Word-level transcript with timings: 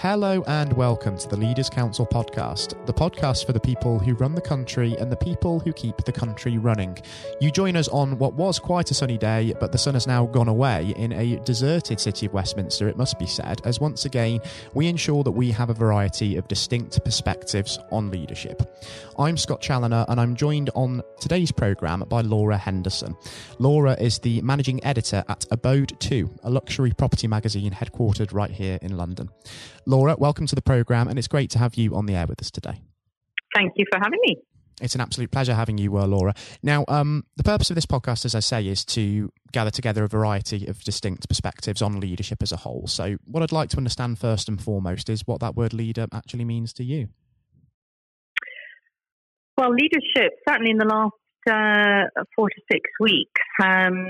Hello 0.00 0.44
and 0.46 0.72
welcome 0.74 1.18
to 1.18 1.26
the 1.26 1.36
Leaders 1.36 1.68
Council 1.68 2.06
podcast, 2.06 2.86
the 2.86 2.94
podcast 2.94 3.44
for 3.44 3.52
the 3.52 3.58
people 3.58 3.98
who 3.98 4.14
run 4.14 4.32
the 4.32 4.40
country 4.40 4.94
and 4.96 5.10
the 5.10 5.16
people 5.16 5.58
who 5.58 5.72
keep 5.72 5.96
the 6.04 6.12
country 6.12 6.56
running. 6.56 6.96
You 7.40 7.50
join 7.50 7.74
us 7.74 7.88
on 7.88 8.16
what 8.16 8.34
was 8.34 8.60
quite 8.60 8.92
a 8.92 8.94
sunny 8.94 9.18
day, 9.18 9.54
but 9.58 9.72
the 9.72 9.78
sun 9.78 9.94
has 9.94 10.06
now 10.06 10.26
gone 10.26 10.46
away 10.46 10.94
in 10.96 11.12
a 11.14 11.40
deserted 11.40 11.98
city 11.98 12.26
of 12.26 12.32
Westminster, 12.32 12.88
it 12.88 12.96
must 12.96 13.18
be 13.18 13.26
said, 13.26 13.60
as 13.64 13.80
once 13.80 14.04
again 14.04 14.38
we 14.72 14.86
ensure 14.86 15.24
that 15.24 15.32
we 15.32 15.50
have 15.50 15.68
a 15.68 15.74
variety 15.74 16.36
of 16.36 16.46
distinct 16.46 17.04
perspectives 17.04 17.80
on 17.90 18.12
leadership. 18.12 18.72
I'm 19.18 19.36
Scott 19.36 19.60
Challoner 19.60 20.04
and 20.06 20.20
I'm 20.20 20.36
joined 20.36 20.70
on 20.76 21.02
today's 21.18 21.50
programme 21.50 22.04
by 22.08 22.20
Laura 22.20 22.56
Henderson. 22.56 23.16
Laura 23.58 23.94
is 23.94 24.20
the 24.20 24.42
managing 24.42 24.84
editor 24.84 25.24
at 25.28 25.44
Abode 25.50 25.98
2, 25.98 26.38
a 26.44 26.50
luxury 26.50 26.92
property 26.92 27.26
magazine 27.26 27.72
headquartered 27.72 28.32
right 28.32 28.52
here 28.52 28.78
in 28.80 28.96
London. 28.96 29.30
Laura, 29.88 30.14
welcome 30.18 30.46
to 30.46 30.54
the 30.54 30.60
programme, 30.60 31.08
and 31.08 31.18
it's 31.18 31.28
great 31.28 31.48
to 31.48 31.58
have 31.58 31.76
you 31.76 31.96
on 31.96 32.04
the 32.04 32.14
air 32.14 32.26
with 32.26 32.42
us 32.42 32.50
today. 32.50 32.82
Thank 33.54 33.72
you 33.76 33.86
for 33.90 33.98
having 33.98 34.20
me. 34.22 34.36
It's 34.82 34.94
an 34.94 35.00
absolute 35.00 35.30
pleasure 35.30 35.54
having 35.54 35.78
you, 35.78 35.96
uh, 35.96 36.06
Laura. 36.06 36.34
Now, 36.62 36.84
um, 36.88 37.24
the 37.38 37.42
purpose 37.42 37.70
of 37.70 37.74
this 37.74 37.86
podcast, 37.86 38.26
as 38.26 38.34
I 38.34 38.40
say, 38.40 38.66
is 38.66 38.84
to 38.84 39.32
gather 39.50 39.70
together 39.70 40.04
a 40.04 40.08
variety 40.08 40.66
of 40.66 40.84
distinct 40.84 41.26
perspectives 41.26 41.80
on 41.80 42.00
leadership 42.00 42.42
as 42.42 42.52
a 42.52 42.58
whole. 42.58 42.86
So, 42.86 43.16
what 43.24 43.42
I'd 43.42 43.50
like 43.50 43.70
to 43.70 43.78
understand 43.78 44.18
first 44.18 44.46
and 44.46 44.60
foremost 44.60 45.08
is 45.08 45.26
what 45.26 45.40
that 45.40 45.56
word 45.56 45.72
leader 45.72 46.06
actually 46.12 46.44
means 46.44 46.74
to 46.74 46.84
you. 46.84 47.08
Well, 49.56 49.70
leadership, 49.70 50.34
certainly 50.46 50.70
in 50.70 50.76
the 50.76 50.84
last 50.84 51.14
uh, 51.50 52.22
four 52.36 52.50
to 52.50 52.60
six 52.70 52.90
weeks, 53.00 53.40
um, 53.64 54.06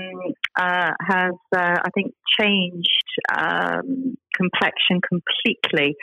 uh, 0.59 0.91
has, 1.07 1.33
uh, 1.55 1.77
I 1.85 1.89
think, 1.95 2.13
changed 2.37 2.89
um, 3.35 4.15
complexion 4.35 5.01
completely 5.07 5.95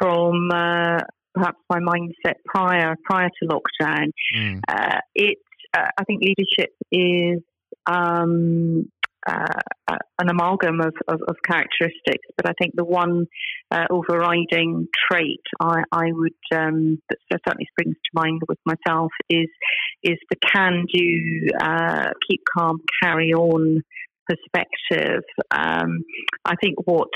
from 0.00 0.50
uh, 0.52 0.98
perhaps 1.34 1.58
my 1.68 1.78
mindset 1.80 2.34
prior 2.44 2.96
prior 3.04 3.28
to 3.40 3.48
lockdown. 3.48 4.10
Mm. 4.36 4.60
Uh, 4.68 5.00
it, 5.14 5.38
uh, 5.76 5.88
I 5.98 6.04
think, 6.04 6.22
leadership 6.22 6.70
is 6.90 7.42
um, 7.86 8.90
uh, 9.26 9.96
an 10.18 10.28
amalgam 10.28 10.80
of, 10.80 10.94
of, 11.08 11.20
of, 11.26 11.36
characteristics, 11.46 12.26
but 12.36 12.48
I 12.48 12.52
think 12.60 12.74
the 12.76 12.84
one 12.84 13.26
uh, 13.70 13.84
overriding 13.90 14.86
trait 15.10 15.40
I, 15.60 15.82
I 15.90 16.12
would 16.12 16.32
um, 16.54 17.00
that 17.08 17.18
certainly 17.46 17.66
springs 17.72 17.96
to 17.96 18.10
mind 18.12 18.42
with 18.48 18.58
myself 18.66 19.12
is 19.30 19.48
is 20.02 20.18
the 20.30 20.36
can-do, 20.36 21.48
uh, 21.58 22.10
keep 22.28 22.42
calm, 22.56 22.80
carry 23.02 23.32
on 23.32 23.82
perspective. 24.26 25.22
Um, 25.50 26.04
I 26.44 26.54
think 26.62 26.76
what 26.84 27.08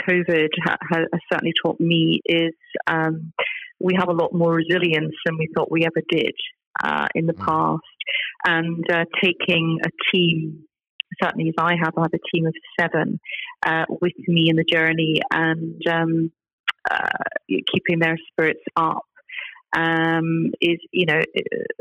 COVID 0.00 0.48
ha- 0.64 0.78
has 0.90 1.06
certainly 1.32 1.52
taught 1.62 1.80
me 1.80 2.20
is 2.24 2.54
um, 2.86 3.32
we 3.80 3.94
have 3.98 4.08
a 4.08 4.12
lot 4.12 4.32
more 4.32 4.54
resilience 4.54 5.14
than 5.24 5.36
we 5.38 5.48
thought 5.54 5.70
we 5.70 5.84
ever 5.84 6.02
did 6.10 6.34
uh, 6.82 7.06
in 7.14 7.26
the 7.26 7.34
mm. 7.34 7.44
past, 7.44 7.82
and 8.46 8.84
uh, 8.90 9.04
taking 9.22 9.78
a 9.84 9.90
team 10.12 10.64
certainly 11.22 11.48
as 11.48 11.54
I 11.58 11.74
have, 11.82 11.94
I 11.96 12.02
have 12.02 12.14
a 12.14 12.36
team 12.36 12.46
of 12.46 12.54
seven 12.78 13.18
uh, 13.66 13.84
with 13.88 14.12
me 14.26 14.48
in 14.48 14.56
the 14.56 14.64
journey 14.64 15.20
and 15.32 15.80
um, 15.88 16.32
uh, 16.90 17.08
keeping 17.48 17.98
their 17.98 18.16
spirits 18.30 18.62
up 18.76 19.04
um, 19.76 20.50
is, 20.60 20.78
you 20.92 21.06
know, 21.06 21.20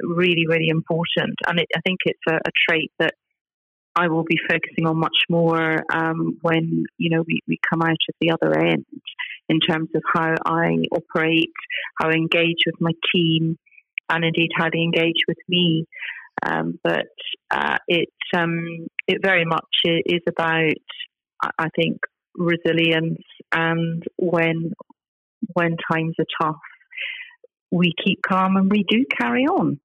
really, 0.01 0.45
really 0.47 0.69
important. 0.69 1.35
And 1.47 1.59
it, 1.59 1.67
I 1.75 1.81
think 1.81 1.99
it's 2.05 2.19
a, 2.27 2.35
a, 2.35 2.51
trait 2.67 2.91
that 2.99 3.13
I 3.97 4.07
will 4.09 4.23
be 4.23 4.37
focusing 4.47 4.85
on 4.85 4.97
much 4.97 5.17
more 5.27 5.83
um, 5.91 6.37
when, 6.41 6.85
you 6.97 7.09
know, 7.09 7.23
we, 7.27 7.41
we 7.47 7.59
come 7.67 7.81
out 7.81 7.89
of 7.91 8.15
the 8.21 8.31
other 8.31 8.57
end 8.59 8.85
in 9.49 9.59
terms 9.59 9.89
of 9.95 10.03
how 10.13 10.35
I 10.45 10.77
operate, 10.91 11.51
how 11.99 12.09
I 12.09 12.13
engage 12.13 12.59
with 12.65 12.75
my 12.79 12.91
team, 13.13 13.57
and 14.09 14.23
indeed 14.23 14.51
how 14.55 14.69
they 14.71 14.81
engage 14.81 15.21
with 15.27 15.37
me. 15.47 15.85
Um, 16.45 16.79
but 16.83 17.07
uh, 17.51 17.77
it 17.87 18.09
um, 18.35 18.87
it 19.07 19.17
very 19.23 19.45
much 19.45 19.65
is 19.85 20.21
about, 20.29 20.75
I 21.57 21.69
think, 21.75 21.97
resilience 22.35 23.23
and 23.51 24.03
when 24.17 24.73
when 25.53 25.75
times 25.91 26.15
are 26.19 26.25
tough, 26.41 26.59
we 27.71 27.93
keep 28.03 28.21
calm 28.21 28.57
and 28.57 28.69
we 28.69 28.85
do 28.87 29.05
carry 29.19 29.45
on. 29.45 29.79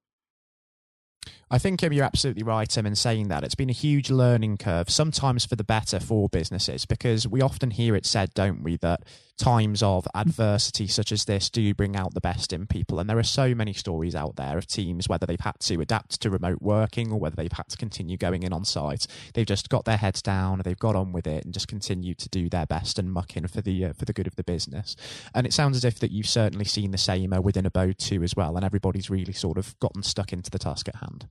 I 1.53 1.59
think 1.59 1.83
you're 1.83 2.03
absolutely 2.03 2.41
right, 2.41 2.67
Tim, 2.67 2.87
in 2.87 2.95
saying 2.95 3.27
that. 3.27 3.43
It's 3.43 3.53
been 3.53 3.69
a 3.69 3.73
huge 3.73 4.09
learning 4.09 4.57
curve, 4.57 4.89
sometimes 4.89 5.45
for 5.45 5.55
the 5.55 5.63
better 5.63 5.99
for 5.99 6.27
businesses, 6.27 6.87
because 6.87 7.27
we 7.27 7.43
often 7.43 7.69
hear 7.69 7.95
it 7.95 8.07
said, 8.07 8.33
don't 8.33 8.63
we, 8.63 8.77
that 8.77 9.03
times 9.37 9.83
of 9.83 10.07
adversity 10.15 10.87
such 10.87 11.11
as 11.11 11.25
this 11.25 11.51
do 11.51 11.75
bring 11.75 11.95
out 11.95 12.15
the 12.15 12.21
best 12.21 12.53
in 12.53 12.65
people. 12.65 12.99
And 12.99 13.07
there 13.07 13.19
are 13.19 13.23
so 13.23 13.53
many 13.53 13.71
stories 13.71 14.15
out 14.15 14.35
there 14.35 14.57
of 14.57 14.65
teams, 14.65 15.07
whether 15.07 15.27
they've 15.27 15.39
had 15.39 15.59
to 15.59 15.79
adapt 15.79 16.19
to 16.21 16.31
remote 16.31 16.59
working 16.59 17.11
or 17.11 17.19
whether 17.19 17.35
they've 17.35 17.51
had 17.51 17.69
to 17.69 17.77
continue 17.77 18.17
going 18.17 18.41
in 18.41 18.51
on 18.51 18.65
site. 18.65 19.05
They've 19.35 19.45
just 19.45 19.69
got 19.69 19.85
their 19.85 19.97
heads 19.97 20.23
down, 20.23 20.63
they've 20.65 20.75
got 20.75 20.95
on 20.95 21.11
with 21.11 21.27
it 21.27 21.45
and 21.45 21.53
just 21.53 21.67
continued 21.67 22.17
to 22.17 22.29
do 22.29 22.49
their 22.49 22.65
best 22.65 22.97
and 22.97 23.13
muck 23.13 23.37
in 23.37 23.45
for 23.45 23.61
the, 23.61 23.85
uh, 23.85 23.93
for 23.93 24.05
the 24.05 24.13
good 24.13 24.25
of 24.25 24.37
the 24.37 24.43
business. 24.43 24.95
And 25.35 25.45
it 25.45 25.53
sounds 25.53 25.77
as 25.77 25.85
if 25.85 25.99
that 25.99 26.09
you've 26.09 26.25
certainly 26.25 26.65
seen 26.65 26.89
the 26.89 26.97
same 26.97 27.31
uh, 27.31 27.41
within 27.41 27.67
Abode 27.67 27.99
2 27.99 28.23
as 28.23 28.35
well. 28.35 28.55
And 28.55 28.65
everybody's 28.65 29.11
really 29.11 29.33
sort 29.33 29.59
of 29.59 29.77
gotten 29.77 30.01
stuck 30.01 30.33
into 30.33 30.49
the 30.49 30.57
task 30.57 30.87
at 30.87 30.95
hand. 30.95 31.27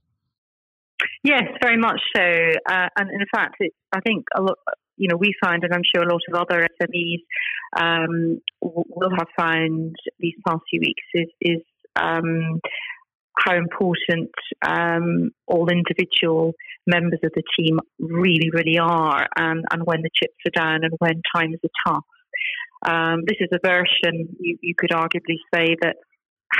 Yes, 1.23 1.43
very 1.61 1.77
much 1.77 2.01
so. 2.15 2.21
Uh, 2.21 2.87
and 2.97 3.09
in 3.09 3.25
fact, 3.33 3.55
it, 3.59 3.71
I 3.93 4.01
think 4.01 4.25
a 4.35 4.41
lot, 4.41 4.57
you 4.97 5.07
know, 5.07 5.15
we 5.15 5.33
find, 5.43 5.63
and 5.63 5.73
I'm 5.73 5.81
sure 5.95 6.03
a 6.03 6.11
lot 6.11 6.21
of 6.27 6.35
other 6.35 6.67
SMEs 6.81 7.23
um, 7.79 8.41
will 8.61 9.11
have 9.17 9.27
found 9.37 9.95
these 10.19 10.35
past 10.45 10.61
few 10.69 10.81
weeks 10.81 11.03
is, 11.13 11.27
is 11.41 11.61
um, 11.95 12.59
how 13.37 13.55
important 13.55 14.31
um, 14.65 15.31
all 15.47 15.69
individual 15.69 16.53
members 16.85 17.19
of 17.23 17.31
the 17.35 17.43
team 17.57 17.79
really, 17.99 18.49
really 18.51 18.77
are, 18.77 19.25
and, 19.37 19.63
and 19.71 19.83
when 19.85 20.01
the 20.01 20.09
chips 20.13 20.35
are 20.45 20.61
down 20.61 20.83
and 20.83 20.93
when 20.99 21.21
times 21.33 21.57
are 21.63 21.93
tough. 21.93 22.05
Um, 22.85 23.21
this 23.25 23.37
is 23.39 23.47
a 23.53 23.65
version 23.65 24.35
you, 24.39 24.57
you 24.61 24.75
could 24.77 24.89
arguably 24.89 25.37
say 25.53 25.77
that 25.81 25.95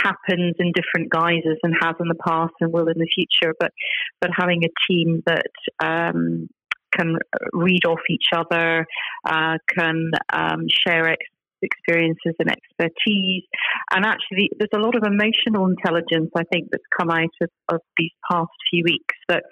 happens 0.01 0.55
in 0.59 0.71
different 0.73 1.11
guises 1.11 1.57
and 1.63 1.73
has 1.81 1.95
in 1.99 2.07
the 2.07 2.15
past 2.15 2.53
and 2.59 2.71
will 2.71 2.87
in 2.87 2.97
the 2.97 3.07
future. 3.13 3.53
But 3.59 3.71
but 4.21 4.31
having 4.35 4.63
a 4.63 4.91
team 4.91 5.23
that 5.25 5.51
um, 5.83 6.49
can 6.95 7.17
read 7.51 7.85
off 7.85 7.99
each 8.09 8.27
other, 8.35 8.85
uh, 9.25 9.57
can 9.75 10.11
um, 10.31 10.65
share 10.69 11.09
ex- 11.09 11.25
experiences 11.61 12.35
and 12.39 12.51
expertise, 12.51 13.43
and 13.91 14.05
actually 14.05 14.49
there's 14.57 14.69
a 14.75 14.79
lot 14.79 14.95
of 14.95 15.03
emotional 15.03 15.67
intelligence 15.67 16.31
I 16.35 16.43
think 16.51 16.69
that's 16.71 16.83
come 16.97 17.09
out 17.09 17.33
of, 17.41 17.49
of 17.69 17.81
these 17.97 18.11
past 18.29 18.51
few 18.69 18.83
weeks 18.83 19.15
that. 19.29 19.43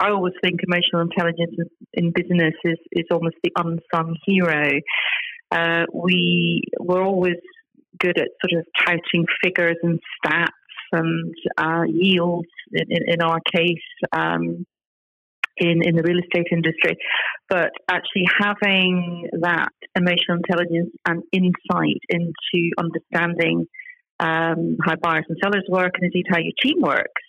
I 0.00 0.08
always 0.10 0.32
think 0.42 0.60
emotional 0.66 1.02
intelligence 1.02 1.54
in 1.92 2.12
business 2.12 2.54
is, 2.64 2.78
is 2.92 3.04
almost 3.10 3.36
the 3.44 3.52
unsung 3.54 4.16
hero. 4.24 4.80
Uh, 5.50 5.84
we 5.92 6.62
we're 6.80 7.04
always 7.04 7.36
good 7.98 8.18
at 8.18 8.28
sort 8.44 8.60
of 8.60 8.66
touting 8.84 9.26
figures 9.42 9.76
and 9.82 9.98
stats 10.24 10.48
and 10.92 11.34
uh, 11.58 11.82
yields 11.88 12.48
in, 12.72 12.86
in, 12.90 13.14
in, 13.14 13.22
our 13.22 13.38
case 13.54 13.78
um, 14.12 14.66
in, 15.56 15.82
in 15.82 15.96
the 15.96 16.02
real 16.02 16.18
estate 16.18 16.48
industry. 16.52 16.96
But 17.48 17.70
actually 17.90 18.26
having 18.38 19.28
that 19.40 19.68
emotional 19.96 20.38
intelligence 20.38 20.90
and 21.06 21.22
insight 21.32 22.00
into 22.08 22.70
understanding 22.78 23.66
um, 24.20 24.76
how 24.84 24.96
buyers 25.02 25.24
and 25.28 25.38
sellers 25.42 25.64
work 25.68 25.92
and 25.94 26.04
indeed 26.04 26.26
how 26.30 26.38
your 26.38 26.52
team 26.62 26.80
works 26.80 27.22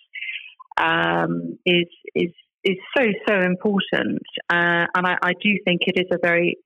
um, 0.76 1.58
is, 1.66 1.86
is, 2.14 2.30
is 2.64 2.76
so, 2.96 3.04
so 3.28 3.40
important. 3.40 4.22
Uh, 4.50 4.86
and 4.94 5.06
I, 5.06 5.16
I 5.22 5.32
do 5.42 5.58
think 5.64 5.82
it 5.86 5.98
is 5.98 6.06
a 6.12 6.18
very 6.22 6.56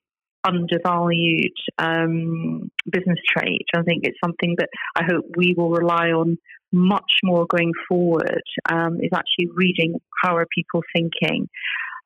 undervalued 0.48 1.56
um, 1.78 2.70
business 2.90 3.18
trait. 3.36 3.66
I 3.76 3.82
think 3.82 4.04
it's 4.04 4.18
something 4.24 4.54
that 4.58 4.68
I 4.96 5.02
hope 5.04 5.24
we 5.36 5.54
will 5.56 5.70
rely 5.70 6.08
on 6.08 6.38
much 6.72 7.12
more 7.22 7.46
going 7.46 7.72
forward. 7.88 8.42
Um, 8.70 8.98
is 9.00 9.10
actually 9.14 9.48
reading 9.54 9.94
how 10.22 10.36
are 10.36 10.46
people 10.54 10.82
thinking, 10.94 11.48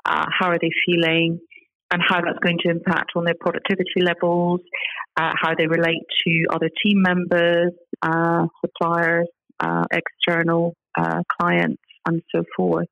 uh, 0.04 0.26
how 0.38 0.48
are 0.48 0.58
they 0.60 0.70
feeling, 0.86 1.40
and 1.90 2.02
how 2.06 2.20
that's 2.20 2.38
going 2.42 2.58
to 2.64 2.70
impact 2.70 3.12
on 3.16 3.24
their 3.24 3.36
productivity 3.38 4.00
levels, 4.00 4.60
uh, 5.16 5.32
how 5.40 5.54
they 5.56 5.66
relate 5.66 6.02
to 6.26 6.46
other 6.50 6.70
team 6.84 7.02
members, 7.02 7.72
uh, 8.02 8.46
suppliers, 8.64 9.28
uh, 9.60 9.84
external 9.92 10.74
uh, 10.98 11.20
clients 11.40 11.82
and 12.06 12.22
so 12.34 12.44
forth. 12.56 12.88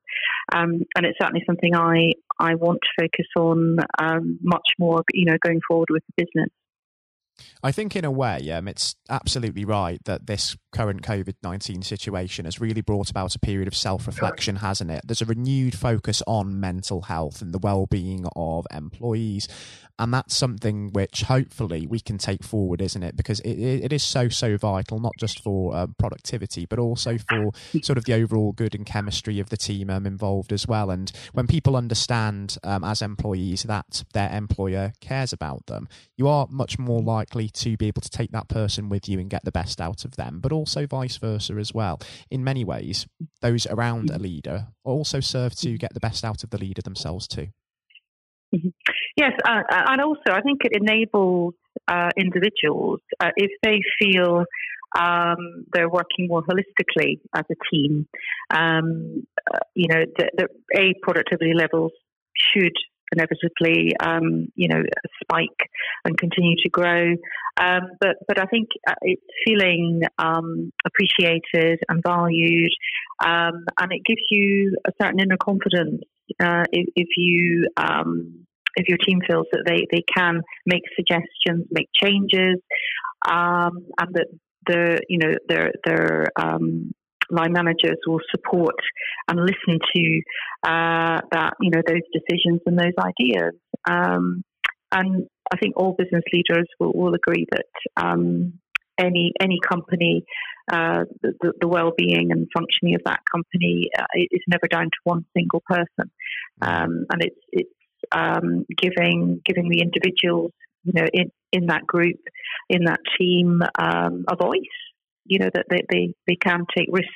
Um, 0.53 0.81
and 0.95 1.05
it's 1.05 1.17
certainly 1.21 1.43
something 1.45 1.75
I, 1.75 2.13
I 2.39 2.55
want 2.55 2.79
to 2.81 3.03
focus 3.03 3.27
on 3.37 3.77
um, 3.99 4.39
much 4.41 4.69
more, 4.79 5.03
you 5.13 5.25
know, 5.25 5.37
going 5.45 5.61
forward 5.67 5.89
with 5.89 6.03
the 6.07 6.25
business. 6.25 6.49
I 7.63 7.71
think, 7.71 7.95
in 7.95 8.05
a 8.05 8.11
way, 8.11 8.49
um, 8.51 8.67
it's 8.67 8.95
absolutely 9.09 9.65
right 9.65 10.03
that 10.05 10.27
this 10.27 10.57
current 10.71 11.01
COVID 11.01 11.35
19 11.43 11.81
situation 11.81 12.45
has 12.45 12.59
really 12.59 12.81
brought 12.81 13.09
about 13.09 13.35
a 13.35 13.39
period 13.39 13.67
of 13.67 13.75
self 13.75 14.07
reflection, 14.07 14.57
hasn't 14.57 14.91
it? 14.91 15.01
There's 15.05 15.21
a 15.21 15.25
renewed 15.25 15.75
focus 15.75 16.23
on 16.27 16.59
mental 16.59 17.03
health 17.03 17.41
and 17.41 17.53
the 17.53 17.59
well 17.59 17.85
being 17.85 18.25
of 18.35 18.65
employees. 18.71 19.47
And 19.99 20.11
that's 20.11 20.35
something 20.35 20.91
which 20.93 21.21
hopefully 21.21 21.85
we 21.85 21.99
can 21.99 22.17
take 22.17 22.43
forward, 22.43 22.81
isn't 22.81 23.03
it? 23.03 23.15
Because 23.15 23.39
it, 23.41 23.51
it 23.51 23.93
is 23.93 24.03
so, 24.03 24.29
so 24.29 24.57
vital, 24.57 24.99
not 24.99 25.11
just 25.19 25.43
for 25.43 25.75
uh, 25.75 25.85
productivity, 25.99 26.65
but 26.65 26.79
also 26.79 27.19
for 27.19 27.51
sort 27.83 27.99
of 27.99 28.05
the 28.05 28.13
overall 28.15 28.51
good 28.51 28.73
and 28.73 28.83
chemistry 28.83 29.39
of 29.39 29.49
the 29.49 29.57
team 29.57 29.91
um, 29.91 30.07
involved 30.07 30.51
as 30.51 30.67
well. 30.67 30.89
And 30.89 31.11
when 31.33 31.45
people 31.45 31.75
understand 31.75 32.57
um, 32.63 32.83
as 32.83 33.03
employees 33.03 33.61
that 33.63 34.03
their 34.13 34.31
employer 34.35 34.93
cares 35.01 35.33
about 35.33 35.67
them, 35.67 35.87
you 36.17 36.27
are 36.27 36.47
much 36.49 36.79
more 36.79 37.03
likely 37.03 37.30
to 37.31 37.77
be 37.77 37.87
able 37.87 38.01
to 38.01 38.09
take 38.09 38.31
that 38.31 38.47
person 38.47 38.89
with 38.89 39.07
you 39.07 39.19
and 39.19 39.29
get 39.29 39.43
the 39.45 39.51
best 39.51 39.79
out 39.81 40.05
of 40.05 40.15
them, 40.15 40.39
but 40.39 40.51
also 40.51 40.85
vice 40.85 41.17
versa 41.17 41.53
as 41.53 41.73
well. 41.73 41.99
In 42.29 42.43
many 42.43 42.63
ways, 42.63 43.07
those 43.41 43.65
around 43.67 44.09
a 44.09 44.19
leader 44.19 44.67
also 44.83 45.19
serve 45.19 45.55
to 45.57 45.77
get 45.77 45.93
the 45.93 45.99
best 45.99 46.23
out 46.23 46.43
of 46.43 46.49
the 46.49 46.57
leader 46.57 46.81
themselves 46.81 47.27
too. 47.27 47.47
Mm-hmm. 48.53 48.69
Yes, 49.15 49.31
uh, 49.45 49.61
and 49.69 50.01
also 50.01 50.31
I 50.31 50.41
think 50.41 50.59
it 50.65 50.73
enables 50.73 51.53
uh, 51.87 52.09
individuals 52.17 52.99
uh, 53.19 53.29
if 53.37 53.51
they 53.63 53.79
feel 53.99 54.45
um, 54.97 55.65
they're 55.73 55.89
working 55.89 56.27
more 56.27 56.43
holistically 56.43 57.19
as 57.33 57.43
a 57.49 57.55
team. 57.71 58.07
Um, 58.49 59.23
uh, 59.53 59.59
you 59.73 59.87
know, 59.87 60.03
the, 60.17 60.29
the, 60.37 60.47
a 60.77 60.93
productivity 61.01 61.53
levels 61.53 61.93
should 62.35 62.75
inevitably, 63.11 63.93
um, 63.99 64.47
you 64.55 64.67
know, 64.67 64.81
spike 65.21 65.69
and 66.05 66.17
continue 66.17 66.55
to 66.63 66.69
grow. 66.69 67.15
Um, 67.59 67.81
but 67.99 68.15
but 68.27 68.39
I 68.39 68.45
think 68.45 68.69
uh, 68.87 68.95
it's 69.01 69.21
feeling 69.45 70.01
um, 70.17 70.71
appreciated 70.85 71.79
and 71.89 72.01
valued, 72.05 72.71
um, 73.23 73.65
and 73.79 73.91
it 73.91 74.01
gives 74.05 74.21
you 74.29 74.77
a 74.87 74.91
certain 75.01 75.19
inner 75.19 75.37
confidence 75.37 76.01
uh, 76.39 76.63
if, 76.71 76.87
if, 76.95 77.07
you. 77.17 77.67
Um, 77.77 78.45
if 78.77 78.87
your 78.87 78.97
team 79.05 79.19
feels 79.27 79.47
that 79.51 79.63
they, 79.65 79.85
they 79.91 80.01
can 80.15 80.39
make 80.65 80.83
suggestions, 80.95 81.67
make 81.71 81.89
changes, 81.93 82.55
um, 83.29 83.85
and 83.99 84.13
that 84.13 84.27
the 84.65 85.01
you 85.09 85.17
know 85.17 85.33
their 85.47 85.71
their 85.83 86.27
line 87.31 87.53
managers 87.53 87.97
will 88.05 88.19
support 88.29 88.75
and 89.27 89.39
listen 89.39 89.79
to 89.95 90.21
uh, 90.63 91.19
that 91.31 91.53
you 91.59 91.71
know 91.71 91.81
those 91.85 92.01
decisions 92.13 92.61
and 92.65 92.77
those 92.77 92.93
ideas. 92.99 93.53
Um, 93.89 94.43
and 94.91 95.27
I 95.51 95.57
think 95.57 95.75
all 95.77 95.95
business 95.97 96.23
leaders 96.33 96.67
will, 96.79 96.91
will 96.93 97.13
agree 97.13 97.47
that 97.51 98.03
um, 98.03 98.53
any 98.97 99.33
any 99.39 99.59
company, 99.67 100.23
uh, 100.71 101.05
the, 101.21 101.53
the, 101.59 101.67
well-being 101.67 102.31
and 102.31 102.47
functioning 102.53 102.95
of 102.95 103.01
that 103.05 103.21
company 103.31 103.89
uh, 103.97 104.05
is 104.15 104.41
never 104.47 104.67
down 104.67 104.85
to 104.85 104.97
one 105.03 105.25
single 105.35 105.63
person, 105.65 106.11
um, 106.61 107.05
and 107.11 107.23
it's 107.23 107.39
it's 107.51 107.69
um, 108.11 108.65
giving 108.77 109.41
giving 109.45 109.69
the 109.69 109.81
individuals 109.81 110.51
you 110.83 110.93
know 110.93 111.07
in 111.13 111.31
in 111.51 111.67
that 111.67 111.85
group 111.87 112.19
in 112.69 112.85
that 112.85 112.99
team 113.17 113.61
um, 113.79 114.25
a 114.29 114.35
voice 114.35 114.77
you 115.25 115.39
know 115.39 115.49
that 115.53 115.65
they, 115.69 115.81
they, 115.89 116.13
they 116.27 116.35
can 116.35 116.65
take 116.75 116.87
risks, 116.91 117.09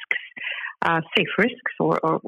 uh, 0.81 1.01
safe 1.17 1.27
risks, 1.37 1.73
or, 1.79 1.99
or 2.05 2.21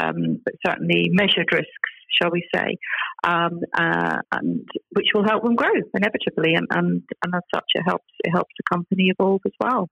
um, 0.00 0.40
but 0.44 0.54
certainly 0.66 1.10
measured 1.10 1.48
risks, 1.52 1.90
shall 2.20 2.30
we 2.30 2.46
say, 2.54 2.76
um, 3.24 3.60
uh, 3.78 4.18
and 4.32 4.66
which 4.92 5.08
will 5.14 5.24
help 5.24 5.42
them 5.44 5.56
grow 5.56 5.72
inevitably, 5.94 6.54
and, 6.54 6.66
and, 6.70 7.02
and 7.24 7.34
as 7.34 7.42
such, 7.54 7.64
it 7.74 7.82
helps 7.86 8.12
it 8.24 8.30
helps 8.30 8.52
the 8.58 8.74
company 8.74 9.12
evolve 9.18 9.40
as 9.46 9.52
well. 9.60 9.88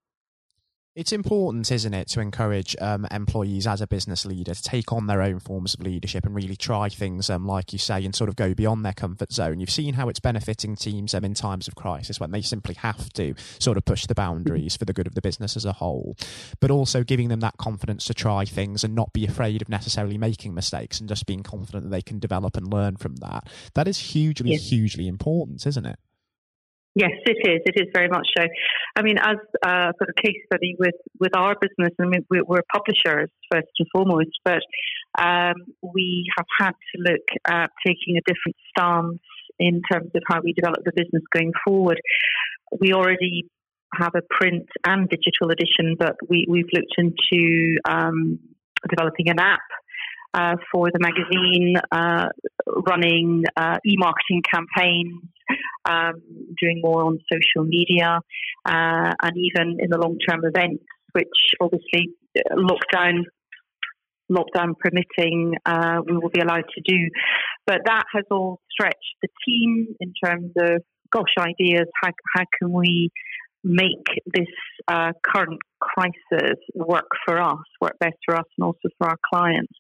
It's 0.97 1.13
important, 1.13 1.73
isn't 1.73 1.93
it, 1.93 2.07
to 2.11 2.21
encourage 2.21 2.77
um, 2.81 3.05
employees 3.11 3.67
as 3.67 3.81
a 3.81 3.87
business 3.89 4.25
leader 4.25 4.55
to 4.55 4.63
take 4.63 4.93
on 4.93 5.09
their 5.09 5.23
own 5.23 5.41
forms 5.41 5.75
of 5.75 5.81
leadership 5.81 6.25
and 6.25 6.37
really 6.37 6.55
try 6.55 6.89
things, 6.89 7.29
um, 7.29 7.45
like 7.45 7.73
you 7.73 7.81
say, 7.81 8.05
and 8.05 8.15
sort 8.15 8.31
of 8.31 8.37
go 8.37 8.55
beyond 8.55 8.85
their 8.85 8.93
comfort 8.93 9.33
zone. 9.33 9.59
You've 9.59 9.71
seen 9.71 9.95
how 9.95 10.09
it's 10.09 10.21
benefiting 10.21 10.77
teams 10.77 11.13
um, 11.13 11.25
in 11.25 11.35
times 11.35 11.67
of 11.67 11.75
crisis 11.75 12.21
when 12.21 12.31
they 12.31 12.43
simply 12.43 12.77
have 12.77 13.13
to 13.15 13.35
sort 13.59 13.77
of 13.77 13.85
push 13.85 14.07
the 14.07 14.15
boundaries 14.15 14.77
for 14.77 14.85
the 14.85 14.93
good 14.93 15.09
of 15.09 15.17
the 15.17 15.21
business 15.21 15.57
as 15.57 15.65
a 15.65 15.73
whole, 15.73 16.17
but 16.61 16.71
also 16.71 17.03
giving 17.03 17.27
them 17.27 17.41
that 17.41 17.57
confidence 17.57 18.05
to 18.05 18.15
try 18.15 18.45
things 18.45 18.85
and 18.85 18.95
not 18.95 19.13
be 19.13 19.27
afraid 19.27 19.63
of 19.63 19.69
necessarily 19.69 20.17
making 20.17 20.55
mistakes 20.55 21.01
and 21.01 21.09
just 21.09 21.27
being 21.27 21.43
confident 21.43 21.83
that 21.83 21.91
they 21.91 22.03
can 22.03 22.21
develop 22.21 22.57
and 22.57 22.73
learn 22.73 22.95
from 22.95 23.17
that. 23.17 23.49
That 23.75 23.89
is 23.89 23.99
hugely, 23.99 24.53
yes. 24.53 24.69
hugely 24.71 25.09
important, 25.09 25.67
isn't 25.67 25.87
it? 25.87 25.99
Yes, 26.97 27.11
it 27.27 27.39
is. 27.49 27.61
It 27.67 27.81
is 27.81 27.89
very 27.93 28.09
much 28.09 28.27
so. 28.39 28.45
I 28.95 29.03
mean, 29.03 29.19
as 29.19 29.37
a 29.65 29.93
sort 29.99 30.11
of 30.11 30.15
case 30.23 30.37
study 30.47 30.77
with, 30.79 30.95
with 31.19 31.37
our 31.37 31.57
business, 31.61 31.93
I 32.01 32.05
mean, 32.07 32.25
we're 32.31 32.63
publishers 32.73 33.31
first 33.51 33.67
and 33.79 33.89
foremost, 33.93 34.31
but 34.45 34.63
um, 35.19 35.55
we 35.83 36.25
have 36.37 36.47
had 36.61 36.71
to 36.71 37.03
look 37.03 37.27
at 37.49 37.71
taking 37.85 38.17
a 38.17 38.21
different 38.27 38.57
stance 38.71 39.21
in 39.59 39.83
terms 39.91 40.11
of 40.15 40.23
how 40.29 40.41
we 40.43 40.53
develop 40.53 40.85
the 40.85 40.93
business 40.95 41.23
going 41.33 41.53
forward. 41.67 42.01
We 42.81 42.93
already 42.93 43.49
have 43.99 44.13
a 44.15 44.23
print 44.31 44.69
and 44.87 45.09
digital 45.09 45.51
edition, 45.51 45.97
but 45.99 46.17
we, 46.29 46.47
we've 46.49 46.71
looked 46.73 46.95
into 46.97 47.79
um, 47.89 48.39
developing 48.89 49.31
an 49.31 49.41
app 49.41 49.61
uh, 50.35 50.57
for 50.73 50.91
the 50.93 50.99
magazine, 51.01 51.77
uh, 51.93 52.29
running 52.87 53.45
uh, 53.57 53.79
e-marketing 53.87 54.43
campaigns, 54.53 55.23
um, 55.85 56.15
doing 56.61 56.81
more 56.83 57.05
on 57.05 57.19
social 57.33 57.67
media, 57.67 58.21
uh, 58.65 59.13
and 59.23 59.33
even 59.37 59.77
in 59.79 59.91
the 59.91 59.99
long-term 59.99 60.43
events, 60.45 60.85
which 61.13 61.29
obviously 61.61 62.11
uh, 62.39 62.57
lockdown 62.57 63.23
lockdown 64.33 64.73
permitting, 64.79 65.55
uh, 65.67 66.01
we 66.07 66.17
will 66.17 66.31
be 66.31 66.41
allowed 66.41 66.65
to 66.75 66.81
do. 66.87 67.09
But 67.67 67.81
that 67.85 68.05
has 68.15 68.25
all 68.31 68.61
stretched 68.71 69.15
the 69.23 69.29
team 69.47 69.89
in 70.01 70.13
terms 70.25 70.51
of, 70.57 70.83
gosh, 71.13 71.35
ideas. 71.39 71.87
How, 72.03 72.11
how 72.35 72.45
can 72.59 72.73
we 72.73 73.11
make 73.63 74.07
this 74.33 74.47
uh, 74.89 75.13
current 75.25 75.61
crisis 75.81 76.59
work 76.75 77.09
for 77.25 77.41
us, 77.41 77.65
work 77.81 77.99
best 77.99 78.17
for 78.25 78.37
us, 78.37 78.45
and 78.59 78.65
also 78.65 78.89
for 78.99 79.09
our 79.09 79.19
clients. 79.33 79.73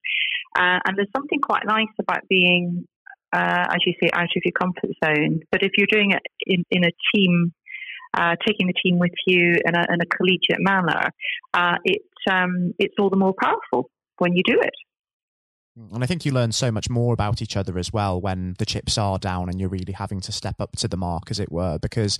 Uh, 0.56 0.78
and 0.86 0.96
there's 0.96 1.08
something 1.14 1.40
quite 1.40 1.66
nice 1.66 1.92
about 2.00 2.20
being, 2.28 2.86
uh, 3.34 3.66
as 3.70 3.78
you 3.84 3.94
say, 4.00 4.08
out 4.12 4.24
of 4.24 4.42
your 4.44 4.52
comfort 4.52 4.90
zone. 5.04 5.40
But 5.50 5.62
if 5.62 5.72
you're 5.76 5.88
doing 5.90 6.12
it 6.12 6.22
in, 6.46 6.64
in 6.70 6.84
a 6.84 6.92
team, 7.14 7.52
uh, 8.16 8.36
taking 8.46 8.68
the 8.68 8.74
team 8.84 8.98
with 8.98 9.10
you 9.26 9.56
in 9.64 9.74
a, 9.74 9.84
in 9.92 10.00
a 10.00 10.06
collegiate 10.06 10.60
manner, 10.60 11.10
uh, 11.52 11.76
it, 11.84 12.02
um, 12.30 12.72
it's 12.78 12.94
all 12.98 13.10
the 13.10 13.16
more 13.16 13.34
powerful 13.42 13.90
when 14.18 14.34
you 14.34 14.42
do 14.46 14.60
it. 14.60 14.74
And 15.92 16.04
I 16.04 16.06
think 16.06 16.24
you 16.24 16.30
learn 16.30 16.52
so 16.52 16.70
much 16.70 16.88
more 16.88 17.12
about 17.12 17.42
each 17.42 17.56
other 17.56 17.76
as 17.78 17.92
well 17.92 18.20
when 18.20 18.54
the 18.60 18.66
chips 18.66 18.96
are 18.96 19.18
down 19.18 19.48
and 19.48 19.58
you're 19.58 19.68
really 19.68 19.92
having 19.92 20.20
to 20.20 20.30
step 20.30 20.60
up 20.60 20.76
to 20.76 20.86
the 20.86 20.96
mark, 20.96 21.32
as 21.32 21.40
it 21.40 21.50
were, 21.50 21.80
because 21.80 22.18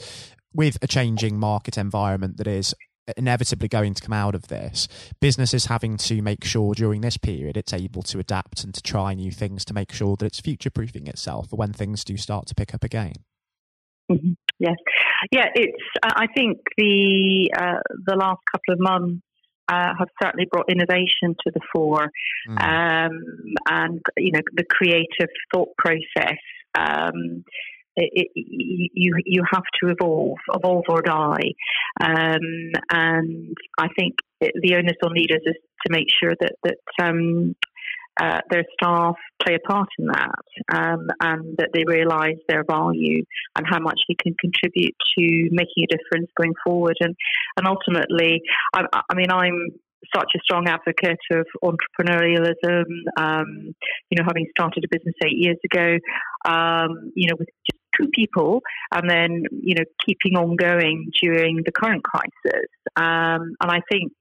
with 0.53 0.77
a 0.83 0.89
changing 0.89 1.39
market 1.39 1.79
environment 1.79 2.39
that 2.39 2.49
is 2.49 2.75
inevitably 3.17 3.69
going 3.69 3.95
to 3.95 4.03
come 4.03 4.13
out 4.13 4.35
of 4.35 4.49
this, 4.49 4.89
businesses 5.21 5.67
having 5.67 5.97
to 5.99 6.23
make 6.23 6.45
sure 6.45 6.75
during 6.75 7.01
this 7.01 7.17
period 7.17 7.57
it's 7.57 7.73
able 7.73 8.03
to 8.03 8.19
adapt 8.19 8.65
and 8.65 8.75
to 8.75 8.83
try 8.83 9.15
new 9.15 9.31
things 9.31 9.65
to 9.67 9.75
make 9.75 9.93
sure 9.93 10.17
that 10.17 10.27
it's 10.27 10.41
future 10.41 10.71
proofing 10.71 11.07
itself 11.07 11.51
for 11.51 11.57
when 11.57 11.73
things 11.73 12.05
do 12.05 12.17
start 12.17 12.47
to 12.47 12.55
pick 12.55 12.75
up 12.75 12.85
again. 12.85 13.15
Mm-hmm. 14.11 14.33
Yes, 14.59 14.77
yeah. 15.33 15.47
It's. 15.55 15.83
I 16.03 16.27
think 16.37 16.59
the 16.77 17.51
uh, 17.57 17.81
the 18.07 18.17
last 18.17 18.41
couple 18.53 18.75
of 18.75 18.79
months 18.79 19.23
uh, 19.69 19.95
have 19.99 20.09
certainly 20.23 20.47
brought 20.51 20.71
innovation 20.71 21.35
to 21.45 21.51
the 21.53 21.61
fore, 21.73 22.11
mm. 22.49 22.63
um, 22.63 23.23
and 23.71 24.01
you 24.19 24.33
know 24.33 24.41
the 24.53 24.65
creative 24.69 25.31
thought 25.53 25.71
process. 25.79 26.39
Um, 26.79 27.45
it, 27.97 28.31
you 28.35 29.15
you 29.25 29.43
have 29.53 29.65
to 29.83 29.91
evolve, 29.91 30.39
evolve 30.53 30.85
or 30.89 31.03
die, 31.03 31.53
um, 32.01 32.73
and 32.91 33.57
I 33.79 33.89
think 33.99 34.17
the 34.41 34.75
onus 34.75 34.97
on 35.05 35.13
leaders 35.13 35.43
is 35.45 35.57
to 35.87 35.93
make 35.93 36.09
sure 36.21 36.35
that 36.41 36.53
that 36.65 37.05
um, 37.07 37.55
uh, 38.21 38.41
their 38.51 38.65
staff 38.75 39.17
play 39.45 39.57
a 39.57 39.69
part 39.69 39.89
in 39.99 40.07
that, 40.07 40.45
um, 40.73 41.09
and 41.21 41.57
that 41.59 41.71
they 41.73 41.85
realise 41.87 42.39
their 42.49 42.65
value 42.65 43.25
and 43.57 43.67
how 43.69 43.81
much 43.81 44.01
they 44.09 44.17
can 44.23 44.35
contribute 44.41 44.95
to 45.19 45.49
making 45.51 45.85
a 45.85 45.97
difference 45.97 46.31
going 46.37 46.55
forward. 46.65 46.97
And 47.01 47.15
and 47.57 47.67
ultimately, 47.67 48.43
I, 48.75 48.85
I 48.93 49.15
mean, 49.15 49.31
I'm 49.31 49.71
such 50.15 50.31
a 50.37 50.41
strong 50.43 50.69
advocate 50.69 51.19
of 51.33 51.47
entrepreneurialism. 51.63 52.85
Um, 53.17 53.75
you 54.11 54.19
know, 54.19 54.25
having 54.27 54.47
started 54.51 54.85
a 54.85 54.89
business 54.91 55.15
eight 55.25 55.39
years 55.39 55.59
ago, 55.65 55.99
um, 56.45 57.13
you 57.15 57.29
know, 57.29 57.37
with 57.39 57.49
just 57.71 57.84
two 57.99 58.09
people, 58.15 58.63
and 58.93 59.09
then 59.09 59.45
you 59.51 59.75
know, 59.75 59.85
keeping 60.07 60.37
on 60.37 60.57
going 60.57 61.11
during 61.23 61.63
the 61.65 61.73
current 61.73 62.03
crisis. 62.05 62.69
Um, 62.97 63.55
and 63.61 63.71
I 63.71 63.81
think, 63.91 64.13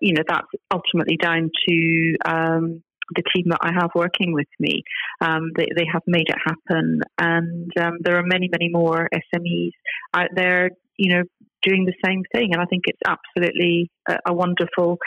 you 0.00 0.14
know, 0.14 0.22
that's 0.26 0.48
ultimately 0.72 1.16
down 1.16 1.50
to 1.68 2.14
um, 2.24 2.82
the 3.14 3.22
team 3.34 3.46
that 3.48 3.58
I 3.60 3.72
have 3.72 3.90
working 3.94 4.32
with 4.32 4.48
me, 4.58 4.82
um, 5.20 5.50
they, 5.56 5.66
they 5.76 5.86
have 5.92 6.02
made 6.06 6.28
it 6.28 6.36
happen. 6.44 7.00
And 7.18 7.70
um, 7.78 7.98
there 8.00 8.16
are 8.16 8.24
many, 8.24 8.48
many 8.50 8.68
more 8.70 9.08
SMEs 9.12 9.72
out 10.14 10.28
there, 10.34 10.70
you 10.96 11.14
know, 11.14 11.22
doing 11.62 11.84
the 11.84 11.94
same 12.04 12.22
thing. 12.32 12.52
And 12.52 12.60
I 12.60 12.66
think 12.66 12.84
it's 12.86 13.00
absolutely 13.06 13.90
a, 14.08 14.18
a 14.28 14.34
wonderful 14.34 14.98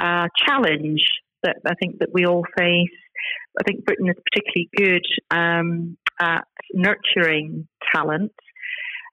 uh, 0.00 0.28
challenge 0.46 1.04
that 1.42 1.56
I 1.66 1.74
think 1.74 1.98
that 2.00 2.10
we 2.12 2.26
all 2.26 2.44
face. 2.56 2.88
I 3.60 3.64
think 3.66 3.84
Britain 3.84 4.08
is 4.08 4.16
particularly 4.32 4.68
good 4.76 5.36
um, 5.36 5.96
at 6.20 6.44
nurturing 6.72 7.68
talent 7.94 8.32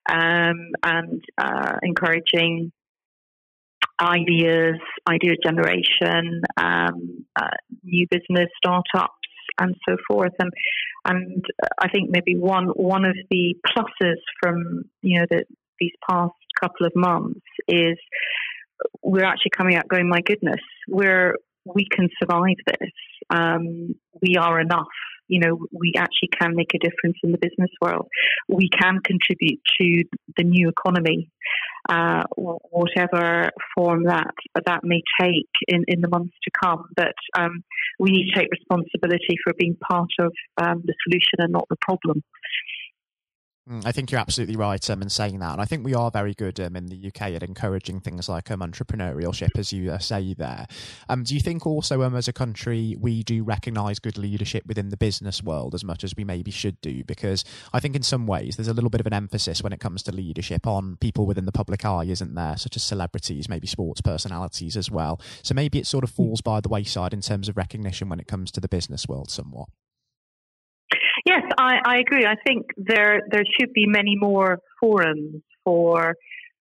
um, 0.09 0.71
and 0.83 1.23
uh, 1.37 1.73
encouraging 1.81 2.71
ideas, 3.99 4.75
idea 5.09 5.33
generation, 5.43 6.41
um, 6.57 7.25
uh, 7.35 7.47
new 7.83 8.05
business 8.09 8.49
startups, 8.57 9.13
and 9.59 9.75
so 9.87 9.95
forth. 10.07 10.33
And 10.39 10.51
and 11.05 11.45
I 11.79 11.89
think 11.89 12.09
maybe 12.09 12.35
one 12.35 12.67
one 12.75 13.05
of 13.05 13.15
the 13.29 13.55
pluses 13.65 14.19
from 14.41 14.83
you 15.01 15.19
know 15.19 15.25
the, 15.29 15.45
these 15.79 15.93
past 16.09 16.33
couple 16.59 16.85
of 16.85 16.93
months 16.95 17.41
is 17.67 17.97
we're 19.01 19.25
actually 19.25 19.51
coming 19.55 19.75
out 19.75 19.87
going, 19.87 20.09
my 20.09 20.21
goodness, 20.21 20.61
we're 20.87 21.35
we 21.65 21.87
can 21.89 22.09
survive 22.21 22.57
this. 22.67 22.91
Um, 23.29 23.95
we 24.21 24.35
are 24.37 24.59
enough 24.59 24.87
you 25.27 25.39
know, 25.39 25.57
we 25.71 25.93
actually 25.97 26.29
can 26.39 26.55
make 26.55 26.73
a 26.73 26.79
difference 26.79 27.17
in 27.23 27.31
the 27.31 27.37
business 27.37 27.71
world. 27.81 28.07
We 28.47 28.69
can 28.69 28.99
contribute 29.03 29.59
to 29.81 30.03
the 30.37 30.43
new 30.43 30.69
economy, 30.69 31.29
uh, 31.89 32.23
whatever 32.35 33.49
form 33.75 34.03
that 34.05 34.33
that 34.65 34.81
may 34.83 35.01
take 35.19 35.49
in, 35.67 35.83
in 35.87 36.01
the 36.01 36.09
months 36.09 36.35
to 36.43 36.51
come. 36.63 36.85
But 36.95 37.15
um, 37.37 37.63
we 37.99 38.11
need 38.11 38.31
to 38.31 38.39
take 38.39 38.49
responsibility 38.51 39.37
for 39.43 39.53
being 39.57 39.77
part 39.89 40.09
of 40.19 40.31
um, 40.61 40.83
the 40.85 40.93
solution 41.07 41.39
and 41.39 41.53
not 41.53 41.67
the 41.69 41.77
problem. 41.81 42.23
Mm, 43.69 43.83
I 43.83 43.91
think 43.91 44.11
you're 44.11 44.21
absolutely 44.21 44.55
right 44.55 44.89
um, 44.91 45.01
in 45.01 45.09
saying 45.09 45.39
that. 45.39 45.53
And 45.53 45.61
I 45.61 45.65
think 45.65 45.83
we 45.83 45.95
are 45.95 46.11
very 46.11 46.35
good 46.35 46.59
um, 46.59 46.75
in 46.75 46.85
the 46.85 47.07
UK 47.07 47.21
at 47.31 47.41
encouraging 47.41 47.99
things 47.99 48.29
like 48.29 48.51
um, 48.51 48.59
entrepreneurship, 48.59 49.57
as 49.57 49.73
you 49.73 49.91
uh, 49.91 49.97
say 49.97 50.35
there. 50.35 50.67
Um, 51.09 51.23
do 51.23 51.33
you 51.33 51.41
think 51.41 51.65
also, 51.65 52.03
um, 52.03 52.15
as 52.15 52.27
a 52.27 52.33
country, 52.33 52.95
we 52.99 53.23
do 53.23 53.43
recognise 53.43 53.97
good 53.97 54.19
leadership 54.19 54.67
within 54.67 54.89
the 54.89 54.97
business 54.97 55.41
world 55.41 55.73
as 55.73 55.83
much 55.83 56.03
as 56.03 56.13
we 56.15 56.23
maybe 56.23 56.51
should 56.51 56.79
do? 56.81 57.03
Because 57.03 57.43
I 57.73 57.79
think 57.79 57.95
in 57.95 58.03
some 58.03 58.27
ways 58.27 58.55
there's 58.55 58.67
a 58.67 58.73
little 58.73 58.91
bit 58.91 59.01
of 59.01 59.07
an 59.07 59.13
emphasis 59.13 59.63
when 59.63 59.73
it 59.73 59.79
comes 59.79 60.03
to 60.03 60.11
leadership 60.11 60.67
on 60.67 60.97
people 60.97 61.25
within 61.25 61.45
the 61.45 61.51
public 61.51 61.83
eye, 61.83 62.05
isn't 62.05 62.35
there? 62.35 62.57
Such 62.57 62.75
as 62.75 62.83
celebrities, 62.83 63.49
maybe 63.49 63.65
sports 63.65 64.01
personalities 64.01 64.77
as 64.77 64.91
well. 64.91 65.19
So 65.41 65.55
maybe 65.55 65.79
it 65.79 65.87
sort 65.87 66.03
of 66.03 66.11
falls 66.11 66.41
by 66.41 66.61
the 66.61 66.69
wayside 66.69 67.13
in 67.13 67.21
terms 67.21 67.49
of 67.49 67.57
recognition 67.57 68.09
when 68.09 68.19
it 68.19 68.27
comes 68.27 68.51
to 68.51 68.61
the 68.61 68.67
business 68.67 69.07
world 69.07 69.31
somewhat. 69.31 69.69
Yes, 71.25 71.41
I, 71.57 71.79
I 71.83 71.97
agree. 71.97 72.25
I 72.25 72.35
think 72.45 72.67
there 72.77 73.21
there 73.31 73.43
should 73.59 73.73
be 73.73 73.87
many 73.87 74.15
more 74.15 74.59
forums 74.79 75.41
for 75.63 76.15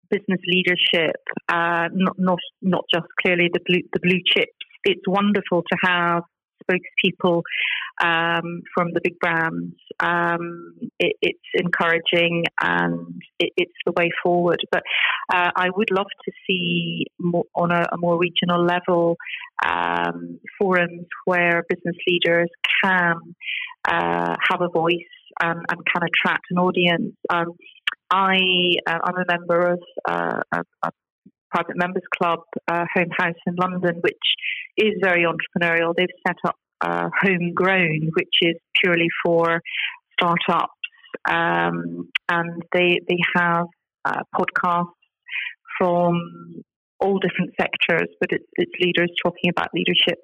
business 0.09 0.39
leadership, 0.47 1.17
uh, 1.49 1.89
not 1.91 2.15
not 2.17 2.39
not 2.61 2.85
just 2.93 3.07
clearly 3.21 3.49
the 3.51 3.59
blue 3.65 3.81
the 3.91 3.99
blue 3.99 4.19
chips. 4.25 4.53
It's 4.85 5.07
wonderful 5.07 5.63
to 5.63 5.77
have 5.83 6.23
spokespeople 6.63 7.41
um, 8.01 8.61
from 8.73 8.91
the 8.93 9.01
big 9.03 9.19
brands. 9.19 9.75
Um, 9.99 10.75
it, 10.99 11.15
it's 11.21 11.39
encouraging 11.55 12.45
and 12.61 13.21
it, 13.39 13.51
it's 13.57 13.73
the 13.85 13.93
way 13.97 14.09
forward. 14.23 14.59
But 14.71 14.83
uh, 15.33 15.51
I 15.55 15.69
would 15.75 15.89
love 15.91 16.07
to 16.25 16.31
see 16.47 17.05
more, 17.19 17.45
on 17.55 17.71
a, 17.71 17.85
a, 17.91 17.97
more 17.97 18.17
regional 18.17 18.65
level 18.65 19.17
um, 19.65 20.39
forums 20.59 21.07
where 21.25 21.63
business 21.69 21.95
leaders 22.07 22.49
can 22.83 23.35
uh, 23.87 24.35
have 24.49 24.61
a 24.61 24.69
voice 24.69 24.93
and, 25.41 25.59
and, 25.69 25.79
can 25.85 26.03
attract 26.03 26.45
an 26.51 26.57
audience. 26.57 27.15
Um, 27.29 27.53
I, 28.11 28.37
uh, 28.87 28.99
I'm 29.03 29.15
a 29.15 29.25
member 29.27 29.73
of 29.73 29.79
uh, 30.07 30.39
a, 30.53 30.61
a 30.83 30.91
private 31.51 31.77
members 31.77 32.03
club, 32.17 32.39
uh, 32.67 32.85
Home 32.95 33.09
House 33.17 33.35
in 33.45 33.55
London, 33.55 34.01
which 34.01 34.17
is 34.77 34.93
very 35.01 35.25
entrepreneurial. 35.25 35.93
They've 35.95 36.07
set 36.25 36.37
up 36.45 36.55
uh, 36.81 37.09
Homegrown, 37.21 38.09
which 38.15 38.35
is 38.41 38.55
purely 38.81 39.07
for 39.23 39.61
startups, 40.13 40.73
um, 41.29 42.09
and 42.29 42.63
they 42.73 42.99
they 43.07 43.19
have 43.35 43.67
uh, 44.05 44.21
podcasts 44.35 44.87
from 45.79 46.63
all 46.99 47.19
different 47.19 47.51
sectors, 47.59 48.09
but 48.19 48.29
it's, 48.31 48.45
it's 48.53 48.71
leaders 48.79 49.11
talking 49.23 49.49
about 49.49 49.69
leadership, 49.73 50.19